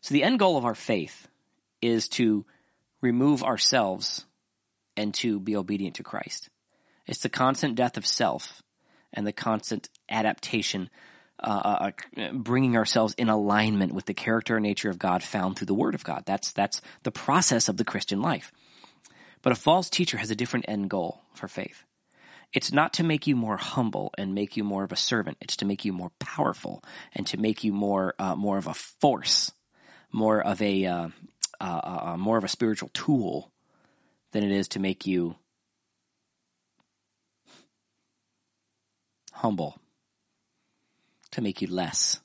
[0.00, 1.28] So the end goal of our faith
[1.80, 2.44] is to
[3.00, 4.24] remove ourselves
[4.96, 6.48] and to be obedient to Christ.
[7.06, 8.62] It's the constant death of self
[9.12, 10.90] and the constant adaptation,
[11.38, 11.90] uh, uh,
[12.20, 15.74] uh, bringing ourselves in alignment with the character and nature of God found through the
[15.74, 16.24] Word of God.
[16.26, 18.50] That's that's the process of the Christian life.
[19.42, 21.85] But a false teacher has a different end goal for faith.
[22.52, 25.36] It's not to make you more humble and make you more of a servant.
[25.40, 26.82] It's to make you more powerful
[27.14, 29.52] and to make you more uh, more of a force,
[30.12, 31.08] more of a uh,
[31.60, 33.52] uh, more of a spiritual tool
[34.32, 35.36] than it is to make you
[39.32, 39.78] humble,
[41.32, 42.20] to make you less.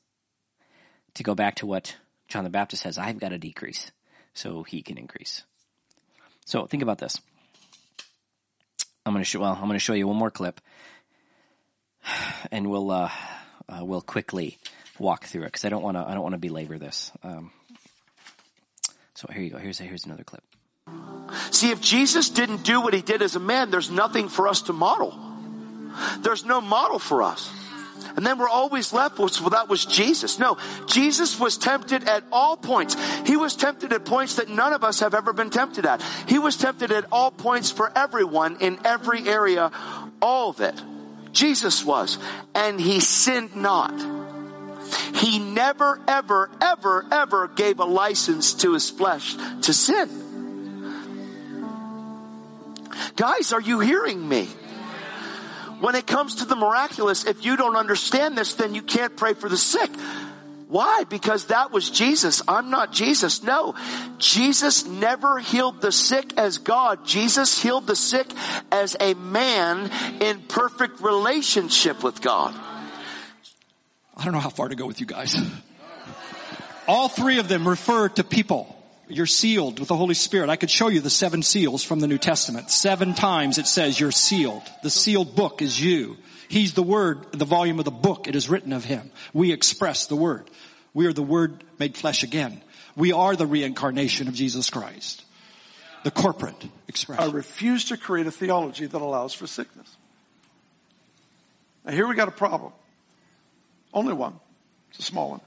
[1.15, 1.97] To go back to what
[2.29, 3.91] John the Baptist says, I've got to decrease
[4.33, 5.43] so he can increase.
[6.45, 7.19] So think about this.
[9.05, 10.61] I'm going to show, well, I'm going to show you one more clip
[12.51, 13.09] and we'll, uh,
[13.67, 14.57] uh, we'll quickly
[14.99, 17.11] walk through it because I don't want to, I don't want to belabor this.
[17.23, 17.51] Um,
[19.15, 19.57] so here you go.
[19.57, 20.43] Here's, here's another clip.
[21.51, 24.63] See, if Jesus didn't do what he did as a man, there's nothing for us
[24.63, 25.17] to model.
[26.19, 27.51] There's no model for us.
[28.15, 30.39] And then we're always left with, well, that was Jesus.
[30.39, 32.95] No, Jesus was tempted at all points.
[33.25, 36.01] He was tempted at points that none of us have ever been tempted at.
[36.27, 39.71] He was tempted at all points for everyone in every area,
[40.21, 40.75] all of it.
[41.31, 42.17] Jesus was.
[42.53, 43.93] And he sinned not.
[45.15, 50.09] He never, ever, ever, ever gave a license to his flesh to sin.
[53.15, 54.49] Guys, are you hearing me?
[55.81, 59.33] When it comes to the miraculous, if you don't understand this, then you can't pray
[59.33, 59.89] for the sick.
[60.67, 61.03] Why?
[61.09, 62.41] Because that was Jesus.
[62.47, 63.43] I'm not Jesus.
[63.43, 63.75] No.
[64.19, 67.05] Jesus never healed the sick as God.
[67.05, 68.27] Jesus healed the sick
[68.71, 72.53] as a man in perfect relationship with God.
[74.15, 75.35] I don't know how far to go with you guys.
[76.87, 78.80] All three of them refer to people.
[79.13, 80.49] You're sealed with the Holy Spirit.
[80.49, 82.71] I could show you the seven seals from the New Testament.
[82.71, 84.63] Seven times it says you're sealed.
[84.83, 86.17] The sealed book is you.
[86.47, 88.27] He's the word, the volume of the book.
[88.27, 89.11] It is written of him.
[89.33, 90.49] We express the word.
[90.93, 92.61] We are the word made flesh again.
[92.95, 95.23] We are the reincarnation of Jesus Christ.
[96.03, 97.23] The corporate expression.
[97.23, 99.95] I refuse to create a theology that allows for sickness.
[101.85, 102.73] Now here we got a problem.
[103.93, 104.39] Only one.
[104.89, 105.41] It's a small one.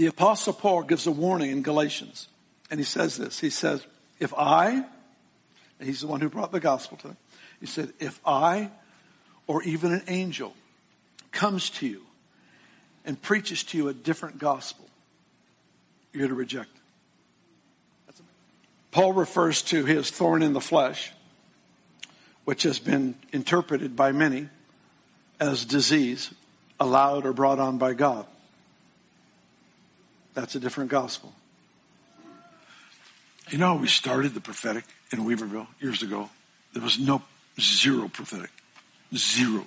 [0.00, 2.28] The apostle Paul gives a warning in Galatians.
[2.70, 3.38] And he says this.
[3.38, 3.86] He says,
[4.18, 4.86] if I,
[5.78, 7.16] he's the one who brought the gospel to them,
[7.60, 8.70] He said, if I
[9.46, 10.54] or even an angel
[11.32, 12.00] comes to you
[13.04, 14.86] and preaches to you a different gospel,
[16.14, 16.70] you're to reject
[18.08, 18.14] it.
[18.92, 21.12] Paul refers to his thorn in the flesh,
[22.46, 24.48] which has been interpreted by many
[25.38, 26.32] as disease,
[26.80, 28.24] allowed or brought on by God.
[30.34, 31.32] That's a different gospel.
[33.50, 36.30] You know, we started the prophetic in Weaverville years ago.
[36.72, 37.22] There was no
[37.60, 38.50] zero prophetic.
[39.14, 39.64] Zero.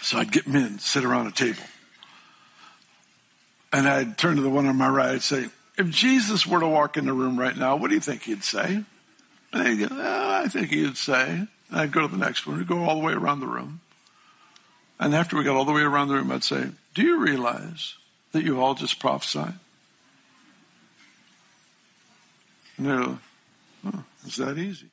[0.00, 1.62] So I'd get men, sit around a table.
[3.72, 6.66] And I'd turn to the one on my right and say, if Jesus were to
[6.66, 8.84] walk in the room right now, what do you think he'd say?
[9.52, 11.28] And they'd go, oh, I think he'd say.
[11.28, 12.58] And I'd go to the next one.
[12.58, 13.80] We'd go all the way around the room.
[14.98, 17.96] And after we got all the way around the room, I'd say, do you realize
[18.32, 19.54] that you all just prophesied?
[22.76, 23.18] And they're like,
[23.86, 24.90] oh, it's that easy.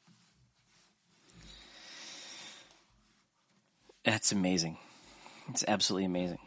[4.04, 4.78] That's amazing.
[5.50, 6.40] It's absolutely amazing.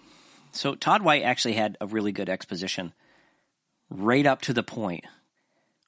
[0.52, 2.92] So Todd White actually had a really good exposition
[3.90, 5.04] right up to the point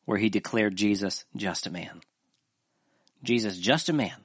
[0.05, 2.01] where he declared Jesus just a man.
[3.23, 4.24] Jesus just a man.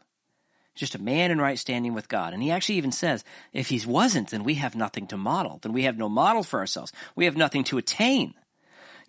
[0.79, 2.33] Just a man in right standing with God.
[2.33, 5.59] And he actually even says, if he wasn't, then we have nothing to model.
[5.61, 6.93] Then we have no model for ourselves.
[7.17, 8.33] We have nothing to attain.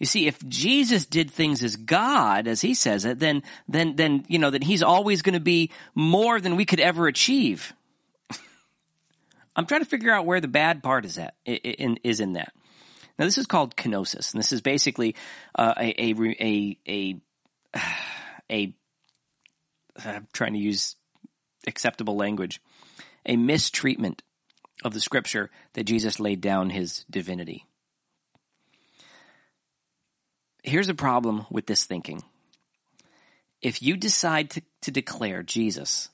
[0.01, 4.24] You see, if Jesus did things as God, as he says it, then, then, then,
[4.27, 7.73] you know, that he's always going to be more than we could ever achieve.
[9.55, 12.53] I'm trying to figure out where the bad part is at, in, is in that.
[13.16, 15.15] Now, this is called kenosis, and this is basically
[15.55, 17.20] uh, a, a, a, a,
[18.51, 18.74] a,
[20.05, 20.97] I'm trying to use
[21.66, 22.61] acceptable language,
[23.27, 24.23] a mistreatment
[24.85, 27.66] of the scripture that Jesus laid down his divinity.
[30.62, 32.23] Here's a problem with this thinking.
[33.62, 36.09] If you decide to, to declare Jesus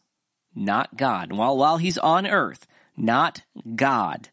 [0.54, 2.66] not God, while, while he's on earth,
[2.96, 3.42] not
[3.74, 4.30] God,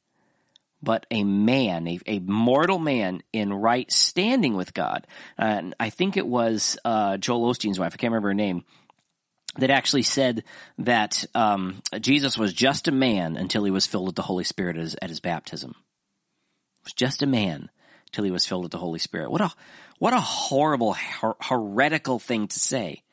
[0.81, 5.05] but a man, a, a mortal man in right standing with God.
[5.37, 8.63] And I think it was uh, Joel Osteen's wife, I can't remember her name,
[9.57, 10.43] that actually said
[10.79, 14.77] that um, Jesus was just a man until he was filled with the Holy Spirit
[14.77, 15.75] at his, at his baptism.
[16.83, 17.69] Was just a man
[18.11, 19.31] till he was filled with the Holy Spirit.
[19.31, 19.51] What a
[19.99, 23.03] what a horrible her- heretical thing to say.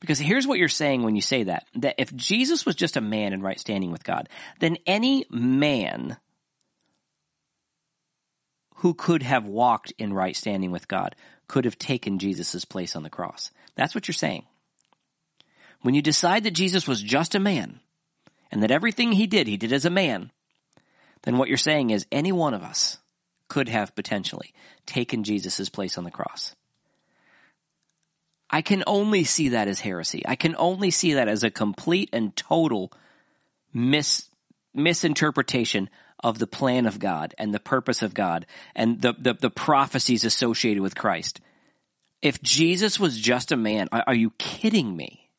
[0.00, 3.02] Because here's what you're saying when you say that that if Jesus was just a
[3.02, 6.16] man in right standing with God, then any man
[8.76, 11.14] who could have walked in right standing with God
[11.48, 13.50] could have taken Jesus' place on the cross.
[13.74, 14.46] That's what you're saying.
[15.82, 17.80] When you decide that Jesus was just a man
[18.50, 20.30] and that everything he did, he did as a man,
[21.22, 22.98] then what you're saying is any one of us
[23.48, 24.52] could have potentially
[24.86, 26.54] taken Jesus' place on the cross.
[28.48, 30.22] I can only see that as heresy.
[30.26, 32.92] I can only see that as a complete and total
[33.72, 34.28] mis-
[34.74, 35.88] misinterpretation
[36.22, 40.24] of the plan of God and the purpose of God and the, the, the prophecies
[40.24, 41.40] associated with Christ.
[42.20, 45.29] If Jesus was just a man, are, are you kidding me?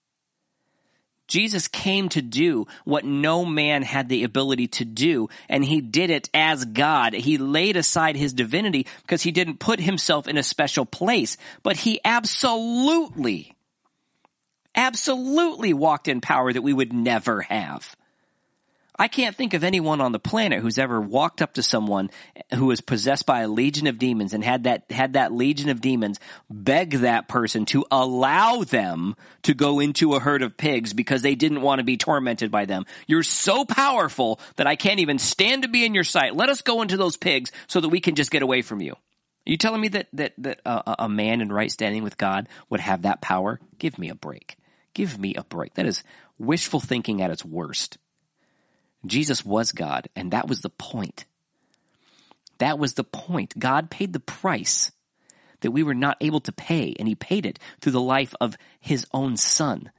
[1.31, 6.09] Jesus came to do what no man had the ability to do, and he did
[6.09, 7.13] it as God.
[7.13, 11.77] He laid aside his divinity because he didn't put himself in a special place, but
[11.77, 13.53] he absolutely,
[14.75, 17.95] absolutely walked in power that we would never have.
[19.01, 22.11] I can't think of anyone on the planet who's ever walked up to someone
[22.53, 25.81] who was possessed by a legion of demons and had that had that legion of
[25.81, 26.19] demons
[26.51, 31.33] beg that person to allow them to go into a herd of pigs because they
[31.33, 32.85] didn't want to be tormented by them.
[33.07, 36.35] You're so powerful that I can't even stand to be in your sight.
[36.35, 38.91] Let us go into those pigs so that we can just get away from you.
[38.91, 38.97] Are
[39.51, 42.81] you telling me that that that a, a man in right standing with God would
[42.81, 43.59] have that power?
[43.79, 44.57] Give me a break.
[44.93, 45.73] Give me a break.
[45.73, 46.03] That is
[46.37, 47.97] wishful thinking at its worst.
[49.05, 51.25] Jesus was God, and that was the point.
[52.59, 53.57] That was the point.
[53.57, 54.91] God paid the price
[55.61, 58.57] that we were not able to pay, and He paid it through the life of
[58.79, 59.91] His own Son.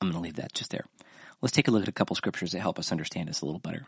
[0.00, 0.84] I'm going to leave that just there.
[1.40, 3.58] Let's take a look at a couple scriptures that help us understand this a little
[3.58, 3.86] better.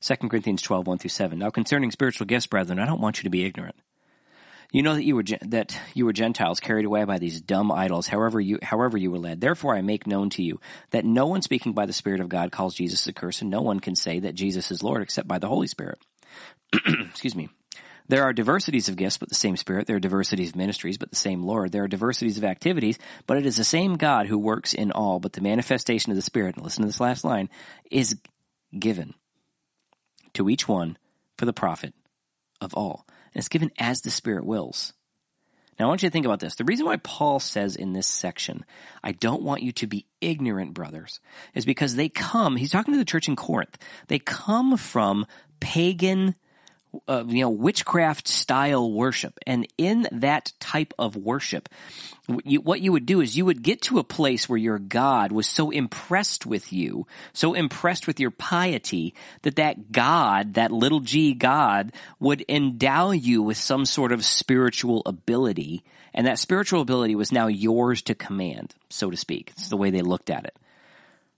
[0.00, 1.38] 2 Corinthians 12, 1 through 7.
[1.38, 3.76] Now concerning spiritual gifts, brethren, I don't want you to be ignorant.
[4.72, 8.06] You know that you were that you were Gentiles carried away by these dumb idols,
[8.06, 9.40] however you however you were led.
[9.40, 10.60] Therefore, I make known to you
[10.90, 13.62] that no one speaking by the Spirit of God calls Jesus a curse, and no
[13.62, 15.98] one can say that Jesus is Lord except by the Holy Spirit.
[16.86, 17.48] Excuse me.
[18.06, 19.86] There are diversities of gifts, but the same Spirit.
[19.86, 21.72] There are diversities of ministries, but the same Lord.
[21.72, 25.20] There are diversities of activities, but it is the same God who works in all.
[25.20, 27.48] But the manifestation of the Spirit, and listen to this last line,
[27.90, 28.16] is
[28.78, 29.14] given
[30.34, 30.98] to each one
[31.38, 31.94] for the profit
[32.60, 34.92] of all and it's given as the Spirit wills.
[35.78, 36.54] Now I want you to think about this.
[36.54, 38.64] The reason why Paul says in this section,
[39.02, 41.20] I don't want you to be ignorant, brothers,
[41.54, 45.26] is because they come, he's talking to the church in Corinth, they come from
[45.58, 46.36] pagan
[47.08, 49.38] uh, you know, witchcraft style worship.
[49.46, 51.68] And in that type of worship,
[52.44, 55.32] you, what you would do is you would get to a place where your God
[55.32, 61.00] was so impressed with you, so impressed with your piety, that that God, that little
[61.00, 65.84] g God, would endow you with some sort of spiritual ability.
[66.14, 69.52] And that spiritual ability was now yours to command, so to speak.
[69.56, 70.56] It's the way they looked at it.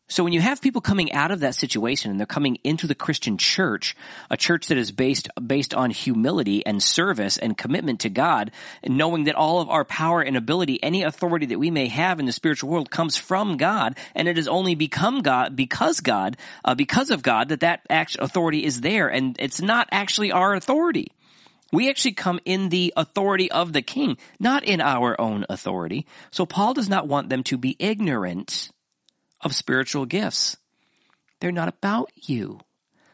[0.09, 2.95] So when you have people coming out of that situation and they're coming into the
[2.95, 3.97] Christian church,
[4.31, 8.53] a church that is based based on humility and service and commitment to God,
[8.85, 12.21] and knowing that all of our power and ability, any authority that we may have
[12.21, 16.37] in the spiritual world comes from God, and it has only become God because God,
[16.65, 21.11] uh, because of God, that that authority is there, and it's not actually our authority.
[21.73, 26.07] We actually come in the authority of the king, not in our own authority.
[26.31, 28.71] So Paul does not want them to be ignorant
[29.41, 30.57] of spiritual gifts.
[31.41, 32.61] They're not about you.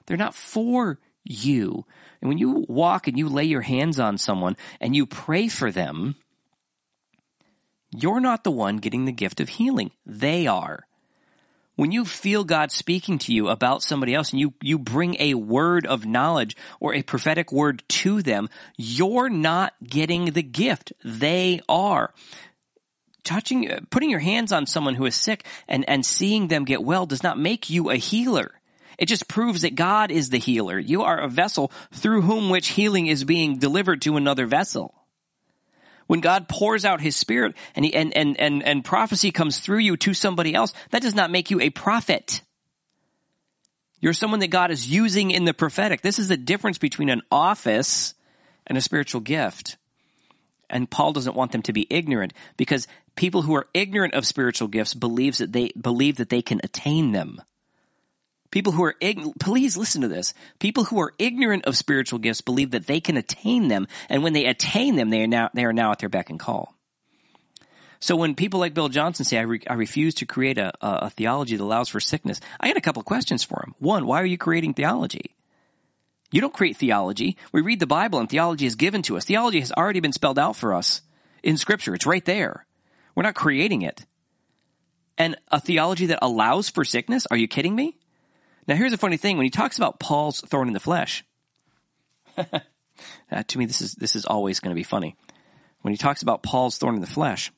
[0.07, 1.85] They're not for you.
[2.21, 5.71] And when you walk and you lay your hands on someone and you pray for
[5.71, 6.17] them,
[7.91, 9.91] you're not the one getting the gift of healing.
[10.07, 10.87] They are.
[11.75, 15.35] When you feel God speaking to you about somebody else and you, you bring a
[15.35, 20.93] word of knowledge or a prophetic word to them, you're not getting the gift.
[21.03, 22.13] They are
[23.25, 26.83] touching, uh, putting your hands on someone who is sick and, and seeing them get
[26.83, 28.53] well does not make you a healer.
[28.99, 30.79] It just proves that God is the healer.
[30.79, 34.95] You are a vessel through whom which healing is being delivered to another vessel.
[36.07, 39.79] When God pours out his spirit and, he, and, and, and, and prophecy comes through
[39.79, 42.43] you to somebody else, that does not make you a prophet.
[44.01, 46.03] You're someone that God is using in the prophetic.
[46.03, 48.15] This is the difference between an office
[48.67, 49.77] and a spiritual gift.
[50.69, 54.69] And Paul doesn't want them to be ignorant because people who are ignorant of spiritual
[54.69, 57.41] gifts believes that they believe that they can attain them.
[58.51, 58.95] People who are
[59.41, 60.35] please listen to this.
[60.59, 64.35] People who are ignorant of spiritual gifts believe that they can attain them, and when
[64.35, 66.75] they attain them, they are now they are now at their beck and call.
[67.99, 71.09] So when people like Bill Johnson say, I, re- I refuse to create a, a
[71.09, 73.77] theology that allows for sickness, I had a couple questions for him.
[73.79, 75.37] One, why are you creating theology?
[76.33, 77.37] You don't create theology.
[77.53, 79.25] We read the Bible and theology is given to us.
[79.25, 81.03] Theology has already been spelled out for us
[81.45, 81.95] in scripture.
[81.95, 82.67] It's right there.
[83.15, 84.05] We're not creating it.
[85.19, 87.27] And a theology that allows for sickness?
[87.31, 87.97] Are you kidding me?
[88.67, 89.37] Now here's a funny thing.
[89.37, 91.25] When he talks about Paul's thorn in the flesh,
[92.37, 95.17] uh, to me this is, this is always going to be funny.
[95.83, 97.53] When he talks about Paul's thorn in the flesh,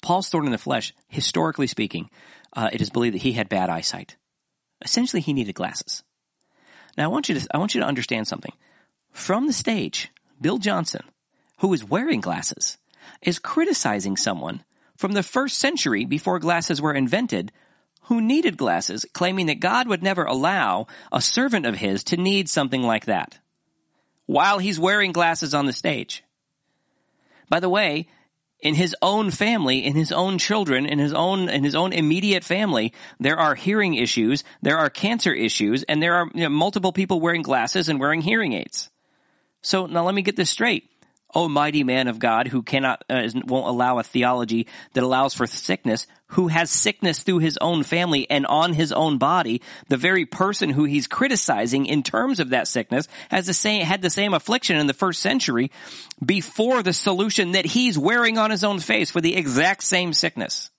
[0.00, 2.08] Paul's thorn in the flesh, historically speaking,
[2.52, 4.16] uh, it is believed that he had bad eyesight.
[4.84, 6.02] Essentially, he needed glasses.
[6.96, 8.52] Now, I want you to I want you to understand something.
[9.12, 10.10] From the stage,
[10.40, 11.02] Bill Johnson,
[11.58, 12.78] who is wearing glasses,
[13.20, 14.64] is criticizing someone
[14.96, 17.52] from the first century before glasses were invented
[18.06, 22.48] who needed glasses, claiming that God would never allow a servant of his to need
[22.48, 23.38] something like that
[24.26, 26.24] while he's wearing glasses on the stage.
[27.48, 28.08] By the way,
[28.60, 32.44] in his own family, in his own children, in his own in his own immediate
[32.44, 36.92] family, there are hearing issues, there are cancer issues, and there are you know, multiple
[36.92, 38.88] people wearing glasses and wearing hearing aids.
[39.62, 40.91] So now let me get this straight.
[41.34, 45.46] O mighty man of God who cannot, uh, won't allow a theology that allows for
[45.46, 50.26] sickness, who has sickness through his own family and on his own body, the very
[50.26, 54.34] person who he's criticizing in terms of that sickness has the same, had the same
[54.34, 55.70] affliction in the first century
[56.24, 60.70] before the solution that he's wearing on his own face for the exact same sickness.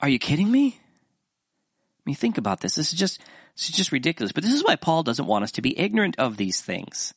[0.00, 0.78] Are you kidding me?
[0.78, 2.74] I mean, think about this.
[2.74, 3.20] This is just,
[3.56, 4.32] this is just ridiculous.
[4.32, 7.14] But this is why Paul doesn't want us to be ignorant of these things.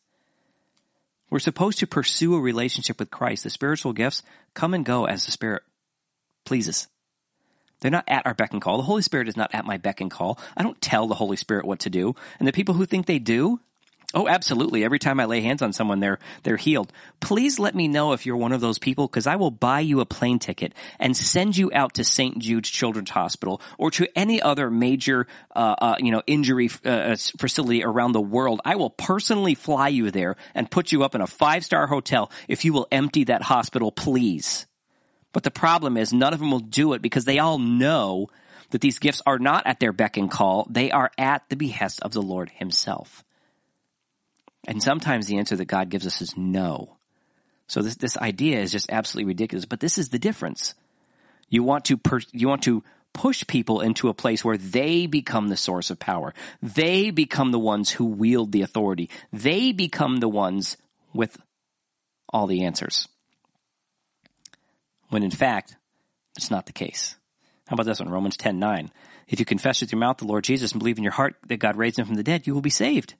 [1.35, 3.43] We're supposed to pursue a relationship with Christ.
[3.43, 5.63] The spiritual gifts come and go as the Spirit
[6.45, 6.87] pleases.
[7.81, 8.77] They're not at our beck and call.
[8.77, 10.39] The Holy Spirit is not at my beck and call.
[10.55, 12.15] I don't tell the Holy Spirit what to do.
[12.39, 13.59] And the people who think they do,
[14.17, 14.85] Oh, absolutely.
[14.85, 16.93] Every time I lay hands on someone, they're, they're healed.
[17.19, 19.99] Please let me know if you're one of those people because I will buy you
[19.99, 22.39] a plane ticket and send you out to St.
[22.39, 27.83] Jude's Children's Hospital or to any other major, uh, uh, you know, injury uh, facility
[27.83, 28.61] around the world.
[28.63, 32.31] I will personally fly you there and put you up in a five star hotel
[32.47, 34.65] if you will empty that hospital, please.
[35.33, 38.29] But the problem is none of them will do it because they all know
[38.69, 40.65] that these gifts are not at their beck and call.
[40.69, 43.24] They are at the behest of the Lord himself.
[44.67, 46.97] And sometimes the answer that God gives us is no.
[47.67, 50.75] So this, this idea is just absolutely ridiculous, but this is the difference.
[51.49, 52.83] You want to, per, you want to
[53.13, 56.33] push people into a place where they become the source of power.
[56.61, 59.09] They become the ones who wield the authority.
[59.31, 60.77] They become the ones
[61.13, 61.37] with
[62.29, 63.07] all the answers.
[65.09, 65.77] When in fact,
[66.35, 67.15] it's not the case.
[67.67, 68.09] How about this one?
[68.09, 68.91] Romans 10 9.
[69.27, 71.57] If you confess with your mouth the Lord Jesus and believe in your heart that
[71.57, 73.15] God raised him from the dead, you will be saved.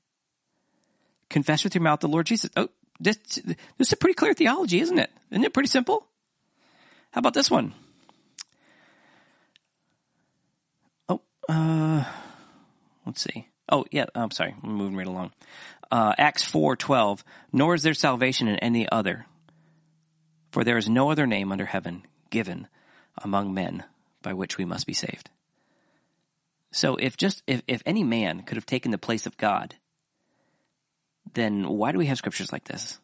[1.30, 2.50] Confess with your mouth the Lord Jesus.
[2.56, 2.70] Oh,
[3.00, 5.10] this, this is a pretty clear theology, isn't it?
[5.32, 6.06] Isn't it pretty simple?
[7.12, 7.74] How about this one?
[11.10, 12.04] Oh, uh,
[13.06, 13.48] let's see.
[13.70, 14.56] Oh, yeah, I'm sorry.
[14.64, 15.32] I'm moving right along.
[15.92, 17.24] Uh, Acts 4:12.
[17.52, 19.26] Nor is there salvation in any other,
[20.52, 22.68] for there is no other name under heaven given
[23.18, 23.84] among men
[24.22, 25.30] by which we must be saved.
[26.72, 29.76] So if just if, if any man could have taken the place of God,
[31.34, 33.00] then why do we have scriptures like this?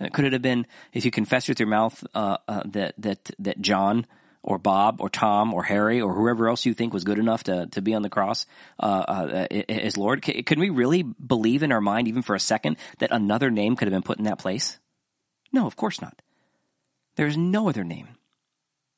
[0.00, 3.30] Uh, could it have been if you confess with your mouth uh, uh, that that
[3.38, 4.06] that John
[4.42, 7.66] or Bob or Tom or Harry or whoever else you think was good enough to
[7.68, 8.46] to be on the cross
[8.80, 10.22] uh, uh is Lord?
[10.22, 13.86] Can we really believe in our mind, even for a second, that another name could
[13.86, 14.78] have been put in that place?
[15.52, 16.20] No, of course not.
[17.16, 18.08] There is no other name,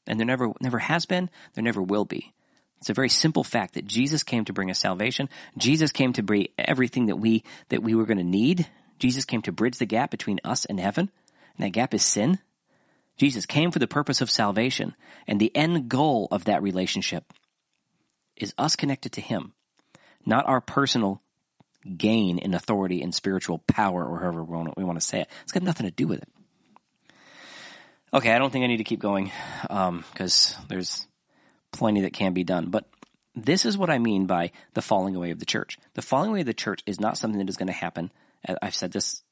[0.06, 1.30] and there never never has been.
[1.54, 2.32] There never will be.
[2.78, 5.28] It's a very simple fact that Jesus came to bring us salvation.
[5.56, 8.66] Jesus came to bring everything that we, that we were going to need.
[8.98, 11.10] Jesus came to bridge the gap between us and heaven.
[11.56, 12.38] And that gap is sin.
[13.16, 14.94] Jesus came for the purpose of salvation.
[15.26, 17.24] And the end goal of that relationship
[18.36, 19.52] is us connected to Him,
[20.24, 21.22] not our personal
[21.96, 25.28] gain in authority and spiritual power or however we want to say it.
[25.42, 26.28] It's got nothing to do with it.
[28.12, 29.30] Okay, I don't think I need to keep going
[29.62, 31.06] because um, there's
[31.76, 32.70] plenty that can be done.
[32.70, 32.86] But
[33.34, 35.78] this is what I mean by the falling away of the church.
[35.94, 38.10] The falling away of the church is not something that is going to happen.
[38.46, 39.22] Uh, I've said this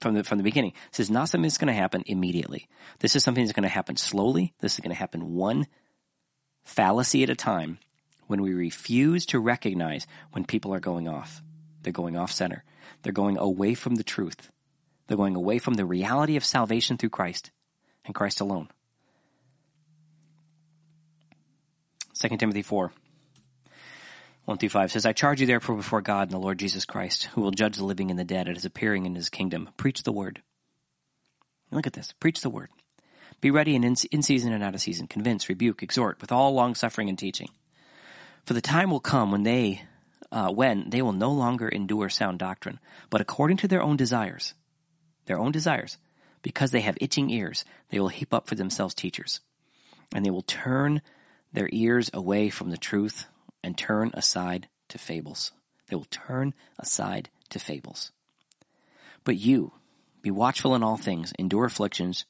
[0.00, 0.74] from the from the beginning.
[0.90, 2.68] This is not something that's going to happen immediately.
[3.00, 4.54] This is something that's going to happen slowly.
[4.60, 5.66] This is going to happen one
[6.62, 7.78] fallacy at a time
[8.26, 11.42] when we refuse to recognize when people are going off.
[11.82, 12.64] They're going off center.
[13.02, 14.50] They're going away from the truth.
[15.06, 17.50] They're going away from the reality of salvation through Christ
[18.04, 18.68] and Christ alone.
[22.20, 22.92] 2 Timothy 4.
[24.46, 27.24] 1 through 5 says, I charge you therefore before God and the Lord Jesus Christ,
[27.34, 29.68] who will judge the living and the dead at his appearing in his kingdom.
[29.76, 30.42] Preach the word.
[31.70, 32.12] Look at this.
[32.18, 32.70] Preach the word.
[33.40, 35.06] Be ready in, in season and out of season.
[35.06, 37.50] Convince, rebuke, exhort with all long suffering and teaching.
[38.46, 39.82] For the time will come when they,
[40.32, 42.80] uh, when they will no longer endure sound doctrine,
[43.10, 44.54] but according to their own desires,
[45.26, 45.98] their own desires,
[46.40, 49.40] because they have itching ears, they will heap up for themselves teachers,
[50.14, 51.02] and they will turn
[51.52, 53.26] their ears away from the truth
[53.62, 55.52] and turn aside to fables.
[55.88, 58.12] They will turn aside to fables.
[59.24, 59.72] But you,
[60.22, 62.24] be watchful in all things, endure afflictions,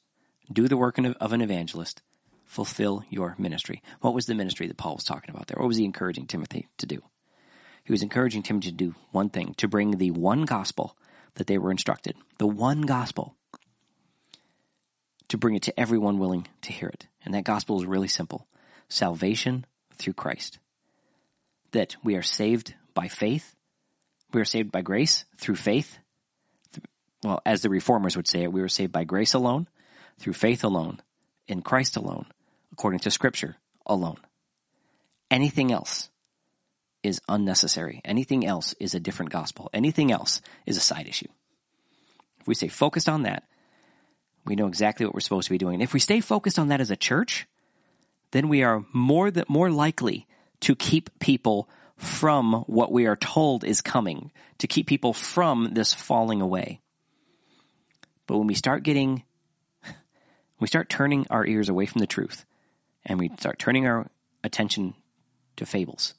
[0.51, 2.01] do the work of an evangelist,
[2.45, 3.83] fulfill your ministry.
[4.01, 5.57] What was the ministry that Paul was talking about there?
[5.59, 7.01] What was he encouraging Timothy to do?
[7.83, 10.97] He was encouraging Timothy to do one thing, to bring the one gospel
[11.35, 13.35] that they were instructed, the one gospel,
[15.29, 17.07] to bring it to everyone willing to hear it.
[17.23, 18.47] And that gospel is really simple
[18.89, 20.59] salvation through Christ.
[21.71, 23.55] That we are saved by faith,
[24.33, 25.97] we are saved by grace through faith.
[27.23, 29.67] Well, as the reformers would say it, we were saved by grace alone,
[30.19, 31.01] through faith alone,
[31.47, 32.25] in Christ alone,
[32.71, 33.55] according to Scripture
[33.85, 34.17] alone.
[35.31, 36.09] Anything else
[37.03, 38.01] is unnecessary.
[38.03, 39.69] Anything else is a different gospel.
[39.73, 41.27] Anything else is a side issue.
[42.39, 43.43] If we stay focused on that,
[44.45, 45.75] we know exactly what we're supposed to be doing.
[45.75, 47.47] And if we stay focused on that as a church,
[48.31, 50.27] then we are more that more likely
[50.61, 55.93] to keep people from what we are told is coming, to keep people from this
[55.93, 56.79] falling away.
[58.27, 59.23] But when we start getting
[60.59, 62.45] we start turning our ears away from the truth
[63.05, 64.09] and we start turning our
[64.43, 64.93] attention
[65.55, 66.13] to fables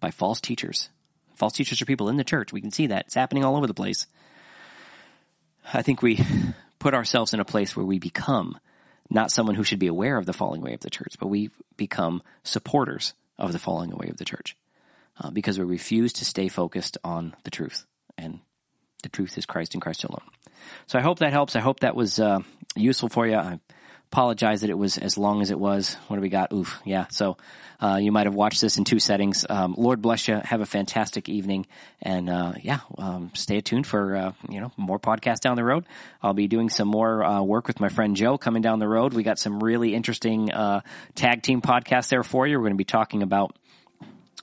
[0.00, 0.88] by false teachers.
[1.34, 2.52] False teachers are people in the church.
[2.52, 3.06] We can see that.
[3.06, 4.06] It's happening all over the place.
[5.72, 6.24] I think we
[6.78, 8.58] put ourselves in a place where we become
[9.10, 11.50] not someone who should be aware of the falling away of the church, but we
[11.76, 14.56] become supporters of the falling away of the church
[15.20, 17.84] uh, because we refuse to stay focused on the truth.
[18.16, 18.40] And
[19.02, 20.22] the truth is Christ and Christ alone.
[20.86, 21.56] So I hope that helps.
[21.56, 22.40] I hope that was uh,
[22.76, 23.36] useful for you.
[23.36, 23.60] I
[24.12, 25.94] apologize that it was as long as it was.
[26.08, 26.52] What do we got?
[26.52, 26.80] Oof.
[26.84, 27.06] Yeah.
[27.10, 27.36] So
[27.80, 29.46] uh, you might have watched this in two settings.
[29.48, 30.34] Um, Lord bless you.
[30.34, 31.66] Have a fantastic evening.
[32.02, 35.86] And uh, yeah, um, stay tuned for uh, you know more podcasts down the road.
[36.22, 39.14] I'll be doing some more uh, work with my friend Joe coming down the road.
[39.14, 40.80] We got some really interesting uh,
[41.14, 42.56] tag team podcasts there for you.
[42.58, 43.54] We're going to be talking about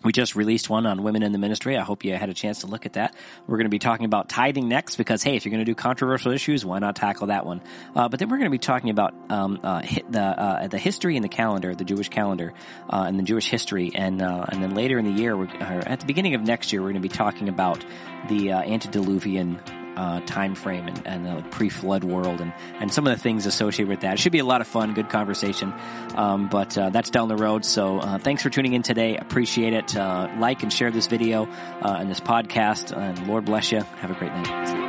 [0.04, 1.78] we just released one on women in the ministry.
[1.78, 3.16] I hope you had a chance to look at that.
[3.48, 5.76] We're going to be talking about tithing next because, hey, if you're going to do
[5.76, 7.62] controversial issues, why not tackle that one?
[7.96, 11.16] Uh, but then we're going to be talking about um, uh, the uh, the history
[11.16, 12.54] and the calendar, the Jewish calendar,
[12.90, 16.06] uh, and the Jewish history, and uh, and then later in the year, at the
[16.06, 17.84] beginning of next year, we're going to be talking about
[18.30, 19.60] the uh, antediluvian
[19.98, 23.90] uh, time frame and, and the pre-flood world and, and some of the things associated
[23.90, 24.14] with that.
[24.14, 25.74] It should be a lot of fun, good conversation.
[26.16, 27.66] Um, but uh, that's down the road.
[27.66, 29.18] So uh, thanks for tuning in today.
[29.18, 29.98] Appreciate it.
[29.98, 31.48] Uh, like and share this video
[31.82, 32.96] uh, and this podcast.
[32.96, 33.82] And Lord bless you.
[33.82, 34.87] Have a great night.